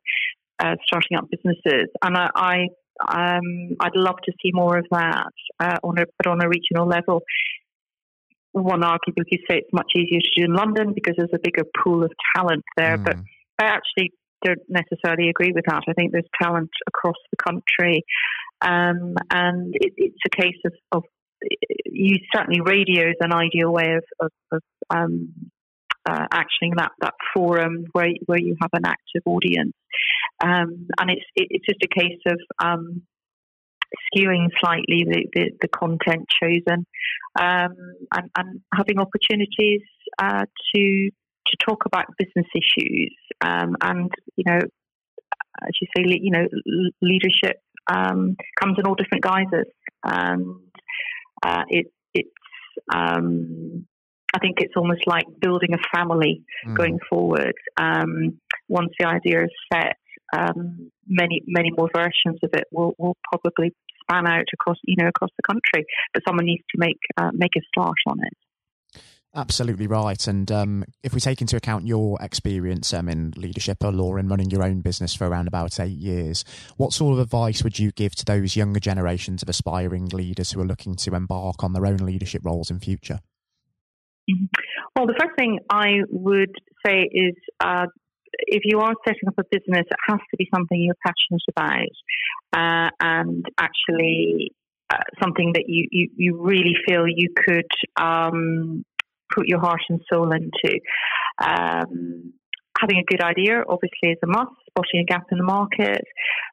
starting 0.85 1.17
up 1.17 1.25
businesses, 1.31 1.87
and 2.01 2.17
I. 2.17 2.29
I 2.35 2.67
um, 3.07 3.75
I'd 3.79 3.95
love 3.95 4.17
to 4.25 4.33
see 4.41 4.51
more 4.53 4.77
of 4.77 4.85
that 4.91 5.31
uh, 5.59 5.77
on 5.83 5.99
a 5.99 6.05
but 6.17 6.27
on 6.27 6.43
a 6.43 6.49
regional 6.49 6.87
level 6.87 7.21
one 8.51 8.83
argument 8.83 9.29
could 9.29 9.39
say 9.49 9.57
it's 9.57 9.73
much 9.73 9.91
easier 9.95 10.19
to 10.19 10.41
do 10.41 10.45
in 10.45 10.53
London 10.53 10.93
because 10.93 11.15
there's 11.17 11.29
a 11.33 11.39
bigger 11.43 11.63
pool 11.83 12.03
of 12.03 12.11
talent 12.35 12.63
there. 12.75 12.97
Mm. 12.97 13.03
But 13.03 13.15
I 13.59 13.65
actually 13.65 14.11
don't 14.43 14.61
necessarily 14.69 15.29
agree 15.29 15.51
with 15.53 15.65
that. 15.67 15.83
I 15.87 15.93
think 15.93 16.11
there's 16.11 16.29
talent 16.41 16.69
across 16.87 17.17
the 17.31 17.37
country, 17.37 18.03
um, 18.61 19.15
and 19.31 19.73
it, 19.75 19.93
it's 19.97 20.17
a 20.25 20.41
case 20.41 20.57
of, 20.65 20.73
of 20.91 21.03
you 21.85 22.17
certainly 22.33 22.61
radio 22.61 23.09
is 23.09 23.15
an 23.21 23.33
ideal 23.33 23.71
way 23.71 23.95
of, 23.95 24.03
of, 24.19 24.31
of 24.51 24.61
um, 24.89 25.33
uh, 26.09 26.27
actioning 26.33 26.75
that 26.77 26.91
that 27.01 27.13
forum 27.33 27.85
where 27.91 28.09
where 28.25 28.39
you 28.39 28.55
have 28.61 28.71
an 28.73 28.85
active 28.85 29.21
audience, 29.25 29.73
um, 30.43 30.87
and 30.99 31.09
it's 31.09 31.25
it, 31.35 31.47
it's 31.49 31.65
just 31.65 31.83
a 31.83 31.87
case 31.87 32.19
of 32.25 32.39
um, 32.63 33.03
skewing 34.07 34.47
slightly 34.59 35.05
the, 35.09 35.25
the, 35.33 35.51
the 35.61 35.67
content 35.67 36.27
chosen 36.41 36.85
um, 37.39 37.75
and, 38.13 38.29
and, 38.37 38.61
having 38.73 38.99
opportunities 38.99 39.81
uh, 40.19 40.45
to 40.75 41.09
to 41.47 41.57
talk 41.65 41.85
about 41.85 42.05
business 42.17 42.45
issues 42.53 43.15
um, 43.41 43.75
and 43.81 44.11
you 44.35 44.43
know 44.45 44.59
as 45.61 45.71
you 45.81 45.87
say 45.95 46.03
you 46.05 46.31
know 46.31 46.47
leadership 47.01 47.57
um, 47.89 48.35
comes 48.59 48.77
in 48.77 48.85
all 48.85 48.95
different 48.95 49.23
guises. 49.23 49.65
And 50.03 50.55
uh, 51.43 51.63
it, 51.69 51.87
it's 52.13 52.29
um, 52.93 53.85
I 54.33 54.39
think 54.39 54.57
it's 54.59 54.75
almost 54.75 55.01
like 55.07 55.25
building 55.41 55.74
a 55.74 55.98
family 55.98 56.43
mm. 56.67 56.75
going 56.75 57.00
forward. 57.09 57.53
Um, 57.77 58.39
once 58.67 58.89
the 59.00 59.07
idea 59.07 59.43
is 59.43 59.51
set, 59.74 59.98
um, 60.36 60.91
many 61.07 61.41
many 61.48 61.71
more 61.75 61.89
versions 61.93 62.39
of 62.43 62.51
it 62.53 62.65
will, 62.71 62.93
will 62.98 63.17
probably 63.31 63.74
span 64.03 64.27
out 64.27 64.45
across 64.53 64.77
you 64.83 64.95
know 64.98 65.07
across 65.09 65.31
the 65.38 65.43
country. 65.43 65.86
But 66.13 66.24
someone 66.27 66.45
needs 66.45 66.63
to 66.71 66.79
make 66.79 67.00
uh, 67.17 67.31
make 67.33 67.55
a 67.57 67.62
start 67.74 67.98
on 68.07 68.19
it. 68.24 68.33
Absolutely 69.36 69.86
right. 69.86 70.27
And 70.27 70.51
um, 70.51 70.83
if 71.03 71.13
we 71.13 71.19
take 71.19 71.39
into 71.39 71.55
account 71.55 71.86
your 71.86 72.17
experience 72.19 72.91
um, 72.95 73.07
in 73.07 73.31
leadership 73.38 73.83
or 73.83 73.91
law 73.91 74.15
and 74.15 74.27
running 74.27 74.50
your 74.50 74.63
own 74.63 74.81
business 74.81 75.13
for 75.13 75.27
around 75.27 75.48
about 75.48 75.79
eight 75.79 75.98
years, 75.98 76.43
what 76.77 76.93
sort 76.93 77.13
of 77.13 77.19
advice 77.19 77.63
would 77.63 77.77
you 77.77 77.91
give 77.91 78.15
to 78.15 78.25
those 78.25 78.55
younger 78.55 78.79
generations 78.79 79.43
of 79.43 79.50
aspiring 79.50 80.07
leaders 80.07 80.51
who 80.51 80.62
are 80.62 80.65
looking 80.65 80.95
to 80.95 81.13
embark 81.13 81.63
on 81.63 81.74
their 81.74 81.86
own 81.86 81.98
leadership 81.98 82.41
roles 82.43 82.71
in 82.71 82.79
future? 82.79 83.19
Well, 84.95 85.07
the 85.07 85.15
first 85.19 85.36
thing 85.38 85.59
I 85.69 86.00
would 86.09 86.53
say 86.86 87.01
is 87.01 87.36
uh, 87.59 87.88
if 88.33 88.62
you 88.65 88.79
are 88.79 88.93
setting 89.05 89.27
up 89.27 89.36
a 89.38 89.43
business, 89.51 89.86
it 89.89 89.98
has 90.07 90.19
to 90.31 90.38
be 90.38 90.48
something 90.53 90.81
you're 90.81 90.95
passionate 91.05 91.41
about 91.50 91.95
uh, 92.53 92.89
and 93.00 93.45
actually 93.57 94.51
uh, 94.89 94.98
something 95.21 95.51
that 95.53 95.65
you, 95.67 95.88
you, 95.91 96.09
you, 96.15 96.41
really 96.41 96.74
feel 96.88 97.07
you 97.07 97.29
could 97.36 97.69
um, 98.01 98.83
put 99.33 99.48
your 99.48 99.59
heart 99.59 99.81
and 99.89 100.01
soul 100.12 100.31
into. 100.31 100.79
Um, 101.39 102.33
having 102.79 102.98
a 102.98 103.03
good 103.03 103.21
idea, 103.21 103.63
obviously, 103.67 104.12
is 104.12 104.17
a 104.24 104.27
must, 104.27 104.51
spotting 104.69 105.01
a 105.01 105.05
gap 105.05 105.25
in 105.31 105.38
the 105.38 105.43
market. 105.43 106.03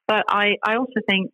But 0.06 0.24
I, 0.28 0.56
I 0.64 0.76
also 0.76 1.00
think 1.08 1.30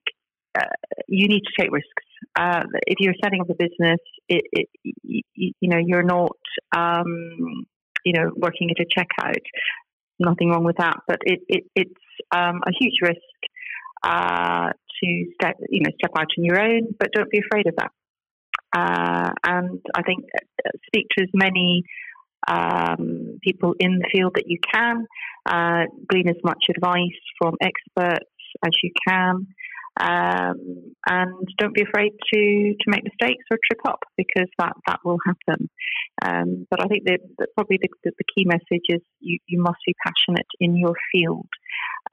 uh, 0.59 0.67
you 1.09 1.29
need 1.29 1.41
to 1.41 1.63
take 1.63 1.73
risks. 1.73 2.05
Uh, 2.37 2.63
if 2.87 2.97
you're 3.01 3.15
setting 3.23 3.41
up 3.41 3.51
a 3.51 3.55
business, 3.55 3.99
it, 4.29 4.45
it, 4.53 4.69
you, 4.83 5.23
you, 5.35 5.69
know, 5.69 5.79
you're 5.79 6.03
not, 6.03 6.37
um, 6.77 7.67
you 8.05 8.13
know, 8.13 8.31
working 8.37 8.71
at 8.71 8.85
a 8.85 9.01
checkout 9.01 9.43
nothing 10.23 10.51
wrong 10.51 10.65
with 10.65 10.77
that. 10.77 10.97
But 11.07 11.19
it, 11.23 11.41
it, 11.49 11.65
it's 11.75 12.01
um, 12.35 12.61
a 12.67 12.71
huge 12.79 12.95
risk 13.03 13.21
uh, 14.03 14.71
to 14.71 15.25
step, 15.35 15.57
you 15.69 15.81
know, 15.83 15.91
step 15.99 16.13
out 16.17 16.27
on 16.39 16.45
your 16.45 16.61
own. 16.61 16.95
But 16.99 17.13
don't 17.13 17.31
be 17.31 17.41
afraid 17.41 17.67
of 17.67 17.75
that. 17.77 17.91
Uh, 18.75 19.33
and 19.45 19.81
I 19.95 20.03
think 20.03 20.25
uh, 20.65 20.71
speak 20.87 21.07
to 21.17 21.25
as 21.25 21.31
many 21.35 21.83
um, 22.49 23.39
people 23.43 23.75
in 23.79 23.99
the 23.99 24.09
field 24.13 24.33
that 24.35 24.45
you 24.47 24.59
can, 24.73 25.07
uh, 25.47 25.85
glean 26.09 26.29
as 26.29 26.37
much 26.43 26.65
advice 26.75 27.21
from 27.39 27.55
experts 27.61 28.31
as 28.65 28.71
you 28.83 28.91
can. 29.07 29.47
Um, 30.01 30.95
and 31.07 31.49
don't 31.59 31.75
be 31.75 31.83
afraid 31.83 32.13
to, 32.33 32.75
to 32.81 32.87
make 32.87 33.05
mistakes 33.05 33.45
or 33.51 33.59
trip 33.71 33.81
up 33.87 34.01
because 34.17 34.49
that, 34.59 34.73
that 34.87 35.01
will 35.05 35.19
happen. 35.27 35.69
Um, 36.25 36.67
but 36.71 36.83
I 36.83 36.89
think 36.89 37.05
that, 37.05 37.21
probably 37.55 37.79
the, 37.81 37.89
the, 38.05 38.13
the, 38.17 38.25
key 38.35 38.45
message 38.47 38.85
is 38.89 39.01
you, 39.21 39.39
you 39.47 39.61
must 39.61 39.79
be 39.87 39.95
passionate 40.05 40.47
in 40.61 40.77
your 40.77 40.95
field 41.13 41.49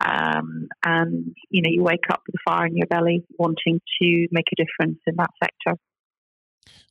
Um, 0.06 0.68
and 0.86 1.36
you 1.50 1.62
know, 1.62 1.70
you 1.72 1.84
wake 1.84 2.10
up 2.12 2.22
with 2.28 2.36
a 2.36 2.50
fire 2.50 2.68
in 2.68 2.76
your 2.76 2.88
belly, 2.88 3.24
wanting 3.38 3.80
to 4.02 4.28
make 4.32 4.48
a 4.52 4.64
difference 4.64 5.00
in 5.08 5.16
that 5.18 5.32
sector. 5.44 5.80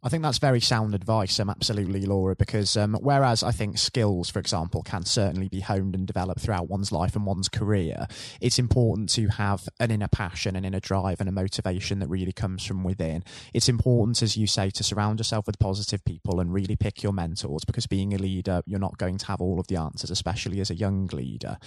I 0.01 0.09
think 0.09 0.23
that's 0.23 0.39
very 0.39 0.61
sound 0.61 0.95
advice, 0.95 1.41
um, 1.41 1.51
absolutely, 1.51 2.07
Laura, 2.07 2.37
because 2.37 2.77
um, 2.77 2.97
whereas 3.01 3.43
I 3.43 3.51
think 3.51 3.79
skills, 3.79 4.31
for 4.31 4.39
example, 4.39 4.83
can 4.85 5.05
certainly 5.05 5.49
be 5.49 5.59
honed 5.59 5.97
and 5.97 6.07
developed 6.07 6.41
throughout 6.41 6.69
one's 6.69 6.93
life 6.93 7.17
and 7.17 7.27
one's 7.27 7.49
career, 7.49 8.07
it's 8.41 8.61
important 8.61 9.09
to 9.11 9.27
have 9.27 9.69
an 9.81 9.91
inner 9.91 10.07
passion, 10.07 10.55
an 10.55 10.65
inner 10.65 10.79
drive, 10.79 11.19
and 11.19 11.29
a 11.29 11.33
motivation 11.33 11.99
that 11.99 12.09
really 12.09 12.33
comes 12.33 12.65
from 12.65 12.85
within. 12.85 13.25
It's 13.53 13.69
important, 13.69 14.23
as 14.23 14.37
you 14.37 14.47
say, 14.47 14.71
to 14.71 14.85
surround 14.85 15.19
yourself 15.19 15.49
with 15.49 15.59
positive 15.59 16.05
people 16.05 16.39
and 16.39 16.55
really 16.55 16.77
pick 16.77 17.03
your 17.03 17.13
mentors 17.13 17.65
because 17.65 17.89
being 17.89 18.15
a 18.15 18.19
leader, 18.19 18.63
you're 18.67 18.79
not 18.79 18.99
going 18.99 19.19
to 19.19 19.27
have 19.27 19.41
all 19.41 19.59
of 19.59 19.67
the 19.67 19.77
answers, 19.77 20.13
especially 20.13 20.61
as 20.61 20.71
a 20.71 20.77
young 20.77 21.09
leader. 21.09 21.59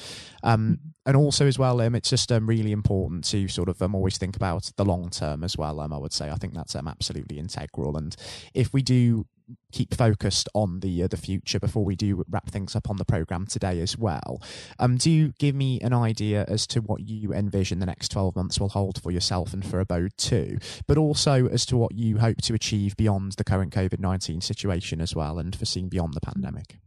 Um, 0.41 0.79
and 1.05 1.17
also, 1.17 1.47
as 1.47 1.59
well, 1.59 1.81
um, 1.81 1.95
it's 1.95 2.09
just 2.09 2.31
um, 2.31 2.47
really 2.47 2.71
important 2.71 3.25
to 3.25 3.49
sort 3.49 3.67
of 3.67 3.81
um, 3.81 3.93
always 3.93 4.17
think 4.17 4.37
about 4.37 4.71
the 4.77 4.85
long 4.85 5.09
term 5.09 5.43
as 5.43 5.57
well, 5.57 5.81
um, 5.81 5.91
I 5.91 5.97
would 5.97 6.13
say. 6.13 6.29
I 6.29 6.35
think 6.35 6.53
that's 6.53 6.75
um, 6.75 6.87
absolutely 6.87 7.37
integral. 7.37 7.97
And 7.97 8.15
if 8.53 8.73
we 8.73 8.81
do 8.81 9.25
keep 9.71 9.93
focused 9.93 10.49
on 10.53 10.79
the 10.79 11.03
uh, 11.03 11.07
the 11.07 11.17
future 11.17 11.59
before 11.59 11.83
we 11.83 11.95
do 11.95 12.23
wrap 12.29 12.49
things 12.49 12.75
up 12.75 12.89
on 12.89 12.97
the 12.97 13.05
program 13.05 13.45
today 13.45 13.79
as 13.81 13.97
well. 13.97 14.41
Um, 14.79 14.97
do 14.97 15.31
give 15.33 15.55
me 15.55 15.79
an 15.81 15.93
idea 15.93 16.45
as 16.47 16.67
to 16.67 16.81
what 16.81 17.01
you 17.01 17.33
envision 17.33 17.79
the 17.79 17.85
next 17.85 18.09
12 18.09 18.35
months 18.35 18.59
will 18.59 18.69
hold 18.69 19.01
for 19.01 19.11
yourself 19.11 19.53
and 19.53 19.65
for 19.65 19.79
Abode 19.79 20.13
2, 20.17 20.57
but 20.87 20.97
also 20.97 21.47
as 21.47 21.65
to 21.67 21.77
what 21.77 21.95
you 21.95 22.17
hope 22.19 22.37
to 22.43 22.53
achieve 22.53 22.95
beyond 22.97 23.33
the 23.33 23.43
current 23.43 23.73
COVID 23.73 23.99
19 23.99 24.41
situation 24.41 25.01
as 25.01 25.15
well 25.15 25.39
and 25.39 25.55
for 25.55 25.65
seeing 25.65 25.89
beyond 25.89 26.13
the 26.13 26.21
pandemic? 26.21 26.77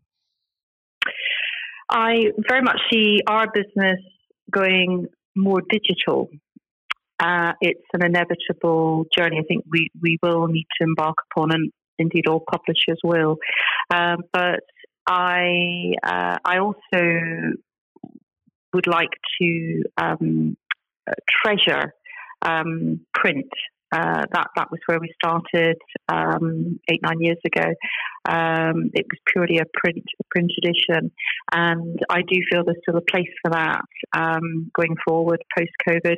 I 1.91 2.25
very 2.49 2.62
much 2.62 2.81
see 2.93 3.21
our 3.29 3.47
business 3.53 4.00
going 4.50 5.07
more 5.37 5.61
digital 5.71 6.29
uh, 7.25 7.52
it's 7.61 7.88
an 7.95 8.04
inevitable 8.04 9.07
journey. 9.16 9.38
I 9.38 9.45
think 9.49 9.64
we, 9.71 9.88
we 10.00 10.19
will 10.23 10.47
need 10.47 10.66
to 10.78 10.85
embark 10.85 11.16
upon, 11.31 11.52
and 11.52 11.73
indeed 11.99 12.26
all 12.28 12.43
publishers 12.50 13.00
will. 13.02 13.37
Um, 13.93 14.19
but 14.33 14.61
I 15.07 15.93
uh, 16.02 16.37
I 16.45 16.59
also 16.59 17.57
would 18.75 18.87
like 18.87 19.14
to 19.40 19.83
um, 19.97 20.57
treasure 21.43 21.95
um, 22.43 23.00
print. 23.14 23.49
Uh, 23.93 24.25
that 24.33 24.49
that 24.57 24.71
was 24.73 24.81
where 24.87 24.99
we 24.99 25.14
started 25.23 25.76
um, 26.09 26.81
eight 26.90 27.00
nine 27.02 27.21
years 27.21 27.38
ago. 27.47 27.69
Um, 28.28 28.90
it 28.93 29.07
was 29.09 29.21
purely 29.33 29.59
a 29.59 29.66
print 29.73 30.04
a 30.21 30.25
print 30.31 30.52
edition, 30.59 31.12
and 31.52 31.99
I 32.11 32.23
do 32.23 32.37
feel 32.50 32.64
there's 32.64 32.78
still 32.83 32.99
a 32.99 33.11
place 33.12 33.33
for 33.43 33.52
that 33.52 33.83
um, 34.16 34.71
going 34.76 34.97
forward 35.07 35.43
post 35.57 35.71
COVID. 35.88 36.16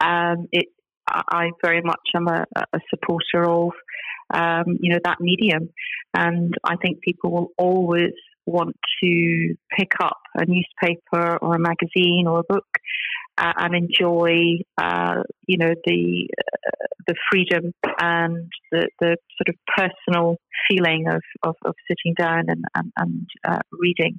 Um, 0.00 0.48
it, 0.52 0.66
I 1.08 1.50
very 1.62 1.82
much 1.82 2.00
am 2.14 2.28
a, 2.28 2.44
a 2.56 2.80
supporter 2.90 3.48
of, 3.48 3.70
um, 4.32 4.76
you 4.80 4.92
know, 4.92 4.98
that 5.04 5.20
medium, 5.20 5.70
and 6.14 6.54
I 6.64 6.76
think 6.76 7.00
people 7.00 7.30
will 7.30 7.48
always 7.58 8.12
want 8.44 8.76
to 9.02 9.54
pick 9.76 9.92
up 10.00 10.18
a 10.34 10.44
newspaper 10.46 11.36
or 11.38 11.54
a 11.56 11.58
magazine 11.58 12.26
or 12.26 12.40
a 12.40 12.52
book 12.52 12.66
uh, 13.38 13.52
and 13.56 13.74
enjoy, 13.74 14.58
uh, 14.78 15.22
you 15.46 15.58
know, 15.58 15.74
the 15.84 16.28
uh, 16.38 16.86
the 17.06 17.14
freedom 17.30 17.72
and 18.00 18.50
the, 18.72 18.88
the 19.00 19.16
sort 19.38 19.48
of 19.48 19.54
personal 19.76 20.36
feeling 20.68 21.04
of, 21.08 21.22
of, 21.44 21.54
of 21.64 21.74
sitting 21.88 22.14
down 22.18 22.44
and, 22.48 22.64
and, 22.74 22.92
and 22.96 23.26
uh, 23.46 23.60
reading, 23.70 24.18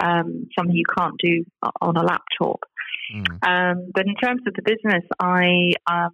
um, 0.00 0.46
something 0.56 0.74
you 0.74 0.84
can't 0.96 1.16
do 1.22 1.44
on 1.82 1.96
a 1.96 2.02
laptop. 2.02 2.60
Mm. 3.12 3.46
Um, 3.46 3.90
but 3.94 4.06
in 4.06 4.14
terms 4.16 4.42
of 4.46 4.54
the 4.54 4.62
business, 4.62 5.04
I, 5.20 5.72
um, 5.90 6.10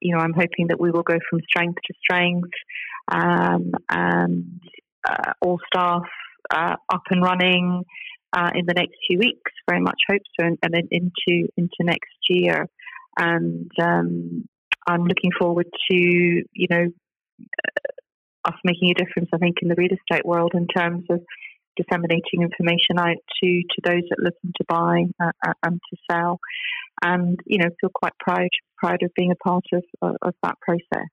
you 0.00 0.14
know, 0.14 0.20
I'm 0.20 0.32
hoping 0.32 0.68
that 0.68 0.80
we 0.80 0.90
will 0.90 1.02
go 1.02 1.18
from 1.28 1.40
strength 1.48 1.78
to 1.86 1.94
strength, 2.02 2.50
um, 3.10 3.72
and 3.90 4.60
uh, 5.08 5.32
all 5.40 5.58
staff 5.66 6.02
uh, 6.50 6.76
up 6.92 7.02
and 7.10 7.22
running 7.22 7.84
uh, 8.32 8.50
in 8.54 8.66
the 8.66 8.74
next 8.74 8.96
few 9.06 9.18
weeks. 9.18 9.52
Very 9.68 9.80
much 9.80 10.00
hope 10.08 10.22
so, 10.38 10.46
and, 10.46 10.58
and 10.62 10.88
into 10.90 11.48
into 11.56 11.76
next 11.80 12.16
year. 12.28 12.66
And 13.18 13.70
um, 13.80 14.48
I'm 14.86 15.04
looking 15.04 15.30
forward 15.38 15.66
to 15.90 15.96
you 15.96 16.66
know 16.70 16.88
us 18.44 18.54
making 18.64 18.90
a 18.90 18.94
difference. 18.94 19.28
I 19.32 19.38
think 19.38 19.56
in 19.62 19.68
the 19.68 19.74
real 19.76 19.92
estate 19.92 20.24
world 20.24 20.52
in 20.54 20.66
terms 20.66 21.04
of 21.10 21.20
disseminating 21.78 22.42
information 22.42 22.98
out 22.98 23.16
to, 23.42 23.62
to 23.62 23.80
those 23.84 24.02
that 24.10 24.18
listen 24.18 24.52
to 24.56 24.64
buy 24.68 25.04
uh, 25.22 25.30
uh, 25.46 25.52
and 25.64 25.80
to 25.90 25.96
sell, 26.10 26.40
and 27.02 27.38
you 27.46 27.58
know 27.58 27.70
feel 27.80 27.90
quite 27.94 28.12
proud 28.18 28.48
proud 28.76 29.02
of 29.02 29.10
being 29.14 29.30
a 29.30 29.48
part 29.48 29.64
of 29.72 29.84
of 30.22 30.34
that 30.42 30.56
process 30.60 31.08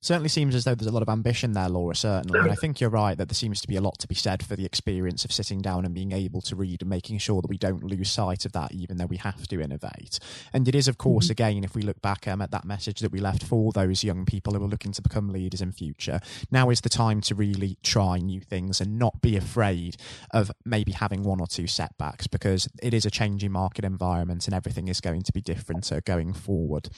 certainly 0.00 0.28
seems 0.28 0.54
as 0.54 0.64
though 0.64 0.74
there's 0.74 0.90
a 0.90 0.92
lot 0.92 1.02
of 1.02 1.08
ambition 1.08 1.52
there, 1.52 1.68
Laura, 1.68 1.94
certainly. 1.94 2.38
And 2.38 2.50
I 2.50 2.54
think 2.54 2.80
you're 2.80 2.90
right 2.90 3.16
that 3.18 3.28
there 3.28 3.34
seems 3.34 3.60
to 3.60 3.68
be 3.68 3.76
a 3.76 3.80
lot 3.80 3.98
to 3.98 4.08
be 4.08 4.14
said 4.14 4.44
for 4.44 4.56
the 4.56 4.64
experience 4.64 5.24
of 5.24 5.32
sitting 5.32 5.60
down 5.60 5.84
and 5.84 5.94
being 5.94 6.12
able 6.12 6.40
to 6.42 6.56
read 6.56 6.82
and 6.82 6.88
making 6.88 7.18
sure 7.18 7.42
that 7.42 7.48
we 7.50 7.58
don't 7.58 7.84
lose 7.84 8.10
sight 8.10 8.44
of 8.44 8.52
that, 8.52 8.72
even 8.72 8.96
though 8.96 9.06
we 9.06 9.18
have 9.18 9.46
to 9.48 9.60
innovate. 9.60 10.18
And 10.52 10.66
it 10.66 10.74
is, 10.74 10.88
of 10.88 10.96
course, 10.96 11.26
mm-hmm. 11.26 11.32
again, 11.32 11.64
if 11.64 11.74
we 11.74 11.82
look 11.82 12.00
back 12.00 12.26
um, 12.26 12.40
at 12.40 12.50
that 12.50 12.64
message 12.64 13.00
that 13.00 13.12
we 13.12 13.20
left 13.20 13.42
for 13.42 13.72
those 13.72 14.02
young 14.02 14.24
people 14.24 14.54
who 14.54 14.64
are 14.64 14.68
looking 14.68 14.92
to 14.92 15.02
become 15.02 15.28
leaders 15.28 15.60
in 15.60 15.72
future, 15.72 16.20
now 16.50 16.70
is 16.70 16.80
the 16.80 16.88
time 16.88 17.20
to 17.22 17.34
really 17.34 17.76
try 17.82 18.18
new 18.18 18.40
things 18.40 18.80
and 18.80 18.98
not 18.98 19.20
be 19.20 19.36
afraid 19.36 19.96
of 20.30 20.50
maybe 20.64 20.92
having 20.92 21.22
one 21.22 21.40
or 21.40 21.46
two 21.46 21.66
setbacks 21.66 22.26
because 22.26 22.68
it 22.82 22.94
is 22.94 23.04
a 23.04 23.10
changing 23.10 23.52
market 23.52 23.84
environment 23.84 24.46
and 24.46 24.54
everything 24.54 24.88
is 24.88 25.00
going 25.00 25.22
to 25.22 25.32
be 25.32 25.40
different 25.40 25.92
uh, 25.92 26.00
going 26.04 26.32
forward. 26.32 26.88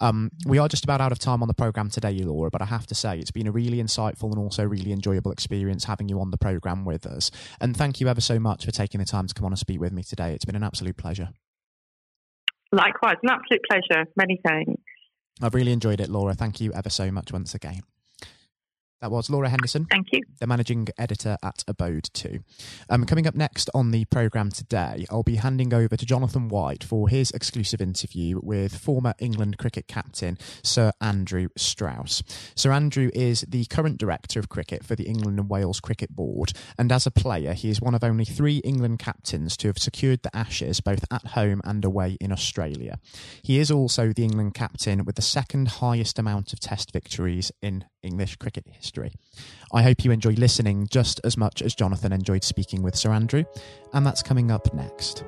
Um, 0.00 0.30
we 0.46 0.58
are 0.58 0.68
just 0.68 0.84
about 0.84 1.00
out 1.00 1.12
of 1.12 1.18
time 1.18 1.42
on 1.42 1.48
the 1.48 1.54
program 1.54 1.88
today, 1.88 2.18
Laura, 2.18 2.31
but 2.50 2.62
I 2.62 2.66
have 2.66 2.86
to 2.86 2.94
say 2.94 3.18
it's 3.18 3.30
been 3.30 3.46
a 3.46 3.52
really 3.52 3.82
insightful 3.82 4.30
and 4.30 4.38
also 4.38 4.64
really 4.64 4.92
enjoyable 4.92 5.32
experience 5.32 5.84
having 5.84 6.08
you 6.08 6.20
on 6.20 6.30
the 6.30 6.38
program 6.38 6.84
with 6.84 7.06
us. 7.06 7.30
And 7.60 7.76
thank 7.76 8.00
you 8.00 8.08
ever 8.08 8.20
so 8.20 8.38
much 8.38 8.64
for 8.64 8.70
taking 8.70 9.00
the 9.00 9.06
time 9.06 9.26
to 9.26 9.34
come 9.34 9.44
on 9.44 9.52
and 9.52 9.58
speak 9.58 9.80
with 9.80 9.92
me 9.92 10.02
today. 10.02 10.34
It's 10.34 10.44
been 10.44 10.56
an 10.56 10.64
absolute 10.64 10.96
pleasure. 10.96 11.30
Likewise, 12.72 13.16
an 13.22 13.30
absolute 13.30 13.60
pleasure. 13.70 14.04
Many 14.16 14.40
thanks. 14.46 14.82
I've 15.40 15.54
really 15.54 15.72
enjoyed 15.72 16.00
it, 16.00 16.08
Laura. 16.08 16.34
Thank 16.34 16.60
you 16.60 16.72
ever 16.72 16.90
so 16.90 17.10
much 17.10 17.32
once 17.32 17.54
again. 17.54 17.82
That 19.02 19.10
was 19.10 19.28
Laura 19.28 19.48
Henderson. 19.48 19.86
Thank 19.90 20.12
you. 20.12 20.22
The 20.38 20.46
managing 20.46 20.86
editor 20.96 21.36
at 21.42 21.64
Abode 21.66 22.08
2. 22.12 22.38
Um, 22.88 23.04
coming 23.04 23.26
up 23.26 23.34
next 23.34 23.68
on 23.74 23.90
the 23.90 24.04
programme 24.04 24.50
today, 24.50 25.06
I'll 25.10 25.24
be 25.24 25.34
handing 25.34 25.74
over 25.74 25.96
to 25.96 26.06
Jonathan 26.06 26.48
White 26.48 26.84
for 26.84 27.08
his 27.08 27.32
exclusive 27.32 27.80
interview 27.80 28.38
with 28.40 28.78
former 28.78 29.14
England 29.18 29.58
cricket 29.58 29.88
captain 29.88 30.38
Sir 30.62 30.92
Andrew 31.00 31.48
Strauss. 31.56 32.22
Sir 32.54 32.70
Andrew 32.70 33.10
is 33.12 33.44
the 33.48 33.64
current 33.64 33.98
director 33.98 34.38
of 34.38 34.48
cricket 34.48 34.84
for 34.84 34.94
the 34.94 35.08
England 35.08 35.40
and 35.40 35.50
Wales 35.50 35.80
Cricket 35.80 36.14
Board, 36.14 36.52
and 36.78 36.92
as 36.92 37.04
a 37.04 37.10
player, 37.10 37.54
he 37.54 37.70
is 37.70 37.80
one 37.80 37.96
of 37.96 38.04
only 38.04 38.24
three 38.24 38.58
England 38.58 39.00
captains 39.00 39.56
to 39.56 39.66
have 39.66 39.78
secured 39.78 40.22
the 40.22 40.34
Ashes 40.36 40.80
both 40.80 41.04
at 41.10 41.26
home 41.26 41.60
and 41.64 41.84
away 41.84 42.16
in 42.20 42.30
Australia. 42.30 43.00
He 43.42 43.58
is 43.58 43.68
also 43.68 44.12
the 44.12 44.22
England 44.22 44.54
captain 44.54 45.04
with 45.04 45.16
the 45.16 45.22
second 45.22 45.66
highest 45.66 46.20
amount 46.20 46.52
of 46.52 46.60
Test 46.60 46.92
victories 46.92 47.50
in 47.60 47.84
English 48.02 48.36
cricket 48.36 48.66
history. 48.68 49.12
I 49.72 49.82
hope 49.82 50.04
you 50.04 50.10
enjoy 50.10 50.32
listening 50.32 50.88
just 50.88 51.20
as 51.24 51.36
much 51.36 51.62
as 51.62 51.74
Jonathan 51.74 52.12
enjoyed 52.12 52.44
speaking 52.44 52.82
with 52.82 52.96
Sir 52.96 53.12
Andrew, 53.12 53.44
and 53.92 54.04
that's 54.04 54.22
coming 54.22 54.50
up 54.50 54.72
next. 54.74 55.24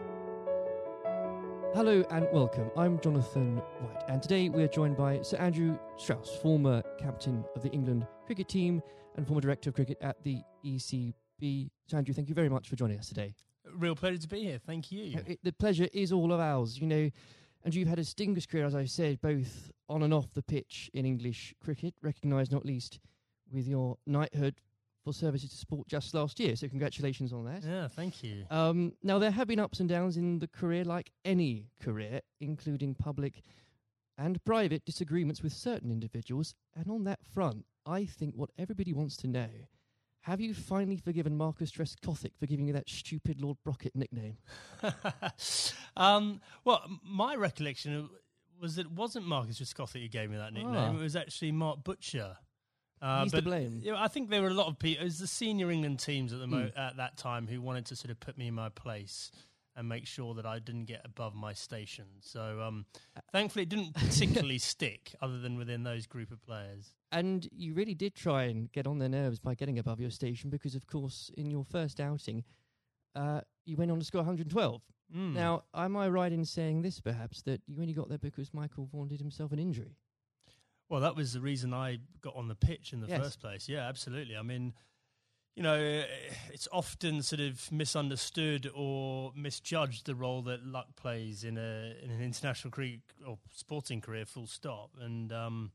Hello 1.75 2.05
and 2.11 2.29
welcome. 2.33 2.71
I'm 2.77 3.01
Jonathan 3.01 3.57
White, 3.57 4.05
and 4.09 4.23
today 4.23 4.49
we 4.49 4.63
are 4.63 4.69
joined 4.69 4.97
by 4.97 5.23
Sir 5.23 5.37
Andrew 5.39 5.79
Strauss, 5.97 6.37
former 6.41 6.83
captain 6.99 7.45
of 7.55 7.63
the 7.63 7.71
England 7.71 8.07
cricket 8.27 8.49
team 8.49 8.83
and 9.17 9.27
former 9.27 9.41
director 9.41 9.71
of 9.71 9.75
cricket 9.75 9.99
at 10.01 10.23
the 10.23 10.41
ECB. 10.65 11.71
Sir 11.87 11.97
Andrew, 11.97 12.15
thank 12.15 12.29
you 12.29 12.35
very 12.35 12.49
much 12.49 12.69
for 12.69 12.77
joining 12.77 12.99
us 12.99 13.09
today. 13.09 13.35
Real 13.77 13.95
pleasure 13.97 14.19
to 14.19 14.29
be 14.29 14.43
here. 14.43 14.59
Thank 14.65 14.93
you. 14.93 15.19
Uh, 15.19 15.23
it, 15.27 15.39
the 15.43 15.53
pleasure 15.53 15.89
is 15.93 16.13
all 16.13 16.33
of 16.33 16.41
ours. 16.41 16.79
You 16.79 16.87
know, 16.87 17.11
and 17.65 17.75
you've 17.75 17.89
had 17.89 17.99
a 17.99 18.03
distinguished 18.03 18.51
career, 18.51 18.67
as 18.67 18.75
I 18.75 18.85
said, 18.85 19.21
both 19.21 19.71
on 19.89 20.03
and 20.03 20.15
off 20.15 20.33
the 20.35 20.43
pitch 20.43 20.91
in 20.95 21.05
English 21.05 21.55
cricket, 21.63 21.95
recognised 22.03 22.53
not 22.53 22.65
least 22.65 23.01
with 23.53 23.67
your 23.67 23.97
knighthood 24.07 24.61
for 25.05 25.13
services 25.13 25.51
to 25.51 25.57
sport 25.57 25.87
just 25.87 26.15
last 26.15 26.41
year. 26.41 26.57
So 26.57 26.69
congratulations 26.69 27.33
on 27.33 27.45
that. 27.45 27.63
Yeah, 27.63 27.89
thank 27.89 28.23
you. 28.23 28.47
Um, 28.51 28.95
now 29.03 29.19
there 29.19 29.31
have 29.31 29.47
been 29.47 29.61
ups 29.61 29.81
and 29.81 29.89
downs 29.89 30.17
in 30.17 30.39
the 30.39 30.49
career, 30.49 30.85
like 30.85 31.11
any 31.25 31.67
career, 31.81 32.21
including 32.41 32.95
public 32.95 33.43
and 34.17 34.43
private 34.45 34.85
disagreements 34.85 35.43
with 35.43 35.53
certain 35.53 35.91
individuals. 35.91 36.55
And 36.75 36.89
on 36.89 37.05
that 37.05 37.21
front, 37.35 37.67
I 37.85 38.07
think 38.07 38.35
what 38.35 38.51
everybody 38.59 38.93
wants 38.93 39.17
to 39.19 39.29
know 39.29 39.49
have 40.25 40.41
you 40.41 40.55
finally 40.55 40.97
forgiven 40.97 41.37
Marcus 41.37 41.71
Trescothick 41.71 42.31
for 42.41 42.47
giving 42.47 42.67
you 42.67 42.73
that 42.73 42.89
stupid 42.89 43.43
Lord 43.43 43.59
Brocket 43.63 43.95
nickname? 43.95 44.39
um, 45.99 46.41
well, 46.65 46.83
my 47.03 47.35
recollection 47.35 48.09
was 48.61 48.79
it 48.79 48.91
wasn't 48.91 49.27
Marcus 49.27 49.59
Trescothick 49.61 50.03
who 50.03 50.09
gave 50.09 50.31
me 50.31 50.37
that 50.37 50.53
nickname. 50.53 50.75
Ah. 50.75 50.93
It 50.95 51.01
was 51.03 51.17
actually 51.17 51.53
Mark 51.53 51.83
Butcher. 51.85 52.37
Uh, 53.03 53.25
He's 53.25 53.33
to 53.33 53.43
blame. 53.43 53.81
You 53.83 53.93
know, 53.93 53.99
I 53.99 54.09
think 54.09 54.31
there 54.31 54.41
were 54.41 54.49
a 54.49 54.55
lot 54.55 54.67
of 54.69 54.79
people. 54.79 55.03
It 55.03 55.05
was 55.05 55.19
the 55.19 55.27
senior 55.27 55.71
England 55.71 55.99
teams 55.99 56.33
at 56.33 56.39
the 56.39 56.47
mo- 56.47 56.71
Mm. 56.75 56.79
at 56.79 56.97
that 56.97 57.17
time 57.19 57.47
who 57.47 57.61
wanted 57.61 57.87
to 57.87 57.97
sort 57.97 58.11
of 58.11 58.19
put 58.21 58.39
me 58.39 58.47
in 58.49 58.55
my 58.55 58.69
place 58.71 59.31
and 59.77 59.89
make 59.89 60.07
sure 60.07 60.35
that 60.35 60.47
I 60.47 60.61
didn't 60.61 60.85
get 60.85 61.03
above 61.05 61.35
my 61.35 61.53
station. 61.53 62.05
So 62.21 62.61
um, 62.63 62.87
thankfully, 63.33 63.65
it 63.65 63.69
didn't 63.69 63.93
particularly 63.95 64.59
stick, 64.73 65.15
other 65.21 65.39
than 65.41 65.59
within 65.59 65.83
those 65.83 66.07
group 66.07 66.31
of 66.31 66.41
players. 66.47 66.95
And 67.11 67.47
you 67.53 67.75
really 67.75 67.95
did 67.95 68.15
try 68.15 68.45
and 68.45 68.71
get 68.73 68.87
on 68.87 68.99
their 69.01 69.09
nerves 69.09 69.41
by 69.41 69.55
getting 69.55 69.79
above 69.79 70.01
your 70.01 70.11
station 70.11 70.49
because, 70.49 70.75
of 70.77 70.87
course, 70.87 71.31
in 71.37 71.51
your 71.51 71.65
first 71.65 72.01
outing, 72.01 72.45
uh, 73.17 73.41
you 73.67 73.77
went 73.77 73.91
on 73.91 73.99
to 73.99 74.05
score 74.05 74.21
112. 74.21 74.81
Mm. 75.15 75.35
Now, 75.35 75.65
am 75.75 75.97
I 75.97 76.09
right 76.09 76.33
in 76.33 76.45
saying 76.45 76.83
this, 76.83 77.01
perhaps, 77.01 77.43
that 77.43 77.63
you 77.67 77.81
only 77.81 77.93
got 77.93 78.09
there 78.09 78.19
because 78.19 78.55
Michael 78.55 78.87
Vaughan 78.87 79.09
did 79.09 79.21
himself 79.21 79.53
an 79.53 79.59
injury? 79.59 79.97
Well, 80.89 81.01
that 81.01 81.17
was 81.17 81.33
the 81.33 81.41
reason 81.41 81.73
I 81.73 81.99
got 82.21 82.37
on 82.37 82.49
the 82.49 82.55
pitch 82.55 82.93
in 82.93 83.01
the 83.01 83.09
Yes. 83.09 83.21
first 83.21 83.41
place. 83.41 83.69
Yeah, 83.69 83.89
absolutely. 83.89 84.37
I 84.37 84.43
mean, 84.43 84.75
you 85.57 85.63
know, 85.63 86.05
it's 86.53 86.69
often 86.73 87.23
sort 87.23 87.41
of 87.41 87.71
misunderstood 87.71 88.71
or 88.75 89.33
misjudged 89.37 90.05
the 90.07 90.15
role 90.15 90.43
that 90.43 90.65
luck 90.65 90.97
plays 90.97 91.45
in 91.45 91.57
a 91.57 91.95
in 92.03 92.11
an 92.11 92.21
international 92.21 92.71
cricket 92.71 93.01
or 93.27 93.39
sporting 93.53 94.01
career. 94.01 94.27
Full 94.27 94.47
stop. 94.47 94.91
And 95.01 95.33
um, 95.33 95.73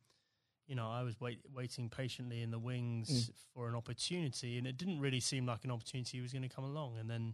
you 0.68 0.76
know, 0.76 0.90
I 0.90 1.02
was 1.04 1.20
wait, 1.20 1.40
waiting 1.54 1.90
patiently 1.90 2.42
in 2.42 2.52
the 2.52 2.60
wings 2.60 3.32
for 3.54 3.68
an 3.68 3.76
opportunity, 3.76 4.58
and 4.58 4.68
it 4.68 4.78
didn't 4.78 5.00
really 5.00 5.20
seem 5.22 5.46
like 5.46 5.64
an 5.64 5.72
opportunity 5.72 6.20
was 6.22 6.34
going 6.34 6.48
to 6.48 6.50
come 6.56 6.66
along. 6.66 6.98
And 7.00 7.10
then, 7.10 7.34